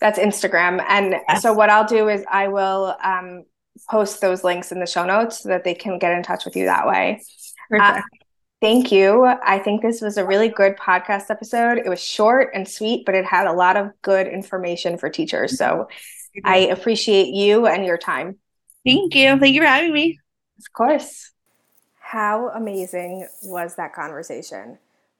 That's 0.00 0.18
Instagram. 0.18 0.84
And 0.88 1.16
yes. 1.28 1.42
so 1.42 1.52
what 1.52 1.70
I'll 1.70 1.86
do 1.86 2.08
is 2.08 2.24
I 2.30 2.48
will 2.48 2.96
um, 3.02 3.44
post 3.88 4.20
those 4.20 4.44
links 4.44 4.72
in 4.72 4.80
the 4.80 4.86
show 4.86 5.04
notes 5.04 5.42
so 5.42 5.48
that 5.50 5.64
they 5.64 5.74
can 5.74 5.98
get 5.98 6.12
in 6.12 6.22
touch 6.22 6.44
with 6.44 6.56
you 6.56 6.66
that 6.66 6.86
way. 6.86 7.22
Uh, 7.78 8.00
thank 8.60 8.92
you. 8.92 9.24
I 9.24 9.58
think 9.58 9.82
this 9.82 10.00
was 10.00 10.16
a 10.16 10.24
really 10.24 10.48
good 10.48 10.76
podcast 10.76 11.30
episode. 11.30 11.78
It 11.78 11.88
was 11.88 12.02
short 12.02 12.50
and 12.54 12.68
sweet, 12.68 13.04
but 13.06 13.14
it 13.14 13.24
had 13.24 13.46
a 13.46 13.52
lot 13.52 13.76
of 13.76 13.90
good 14.02 14.26
information 14.26 14.98
for 14.98 15.08
teachers. 15.08 15.56
So 15.56 15.88
I 16.44 16.58
appreciate 16.58 17.28
you 17.28 17.66
and 17.66 17.84
your 17.84 17.98
time. 17.98 18.38
Thank 18.84 19.14
you. 19.14 19.38
Thank 19.38 19.54
you 19.54 19.60
for 19.60 19.66
having 19.66 19.92
me. 19.92 20.18
Of 20.58 20.72
course. 20.72 21.32
How 21.98 22.48
amazing 22.48 23.28
was 23.42 23.76
that 23.76 23.94
conversation? 23.94 24.78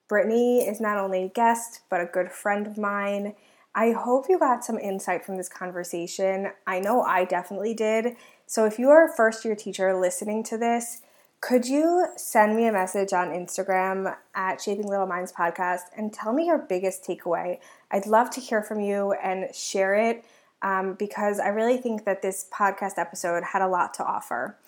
Brittany 0.08 0.66
is 0.66 0.80
not 0.80 0.98
only 0.98 1.24
a 1.24 1.28
guest, 1.28 1.82
but 1.88 2.00
a 2.00 2.06
good 2.06 2.32
friend 2.32 2.66
of 2.66 2.76
mine. 2.76 3.34
I 3.74 3.92
hope 3.92 4.26
you 4.28 4.38
got 4.38 4.64
some 4.64 4.76
insight 4.78 5.24
from 5.24 5.36
this 5.36 5.48
conversation. 5.48 6.50
I 6.66 6.80
know 6.80 7.02
I 7.02 7.24
definitely 7.24 7.74
did. 7.74 8.16
So 8.46 8.64
if 8.64 8.78
you 8.78 8.88
are 8.90 9.04
a 9.04 9.16
first 9.16 9.44
year 9.44 9.54
teacher 9.54 9.94
listening 9.98 10.42
to 10.44 10.58
this, 10.58 11.02
could 11.40 11.66
you 11.66 12.06
send 12.16 12.54
me 12.54 12.66
a 12.66 12.72
message 12.72 13.14
on 13.14 13.28
Instagram 13.28 14.14
at 14.34 14.60
Shaping 14.60 14.86
Little 14.86 15.06
Minds 15.06 15.32
Podcast 15.32 15.84
and 15.96 16.12
tell 16.12 16.34
me 16.34 16.46
your 16.46 16.58
biggest 16.58 17.02
takeaway? 17.02 17.58
I'd 17.90 18.06
love 18.06 18.30
to 18.32 18.40
hear 18.40 18.62
from 18.62 18.80
you 18.80 19.12
and 19.12 19.54
share 19.54 19.94
it 19.94 20.22
um, 20.60 20.94
because 20.98 21.40
I 21.40 21.48
really 21.48 21.78
think 21.78 22.04
that 22.04 22.20
this 22.20 22.46
podcast 22.52 22.98
episode 22.98 23.42
had 23.52 23.62
a 23.62 23.68
lot 23.68 23.94
to 23.94 24.04
offer. 24.04 24.58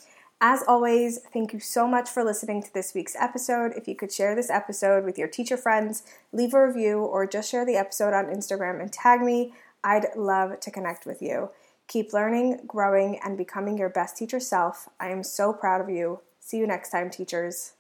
As 0.41 0.65
always, 0.67 1.19
thank 1.31 1.53
you 1.53 1.61
so 1.61 1.87
much 1.87 2.09
for 2.09 2.25
listening 2.25 2.63
to 2.63 2.73
this 2.73 2.95
week's 2.95 3.15
episode. 3.17 3.75
If 3.77 3.87
you 3.87 3.95
could 3.95 4.11
share 4.11 4.35
this 4.35 4.51
episode 4.51 5.05
with 5.05 5.19
your 5.19 5.29
teacher 5.29 5.59
friends, 5.59 6.03
leave 6.33 6.55
a 6.55 6.67
review, 6.67 7.01
or 7.01 7.27
just 7.27 7.51
share 7.51 7.67
the 7.67 7.77
episode 7.77 8.15
on 8.15 8.27
Instagram 8.27 8.81
and 8.81 8.91
tag 8.91 9.21
me, 9.21 9.53
I'd 9.85 10.07
love 10.17 10.59
to 10.61 10.71
connect 10.71 11.05
with 11.05 11.21
you. 11.21 11.51
Keep 11.87 12.15
learning, 12.15 12.61
growing, 12.67 13.21
and 13.23 13.37
becoming 13.37 13.77
your 13.77 13.91
best 13.91 14.17
teacher 14.17 14.41
self. 14.41 14.89
I 14.99 15.11
am 15.11 15.23
so 15.23 15.53
proud 15.53 15.83
of 15.83 15.91
you. 15.91 16.21
See 16.45 16.57
you 16.57 16.67
next 16.67 16.91
time, 16.91 17.09
teachers. 17.09 17.75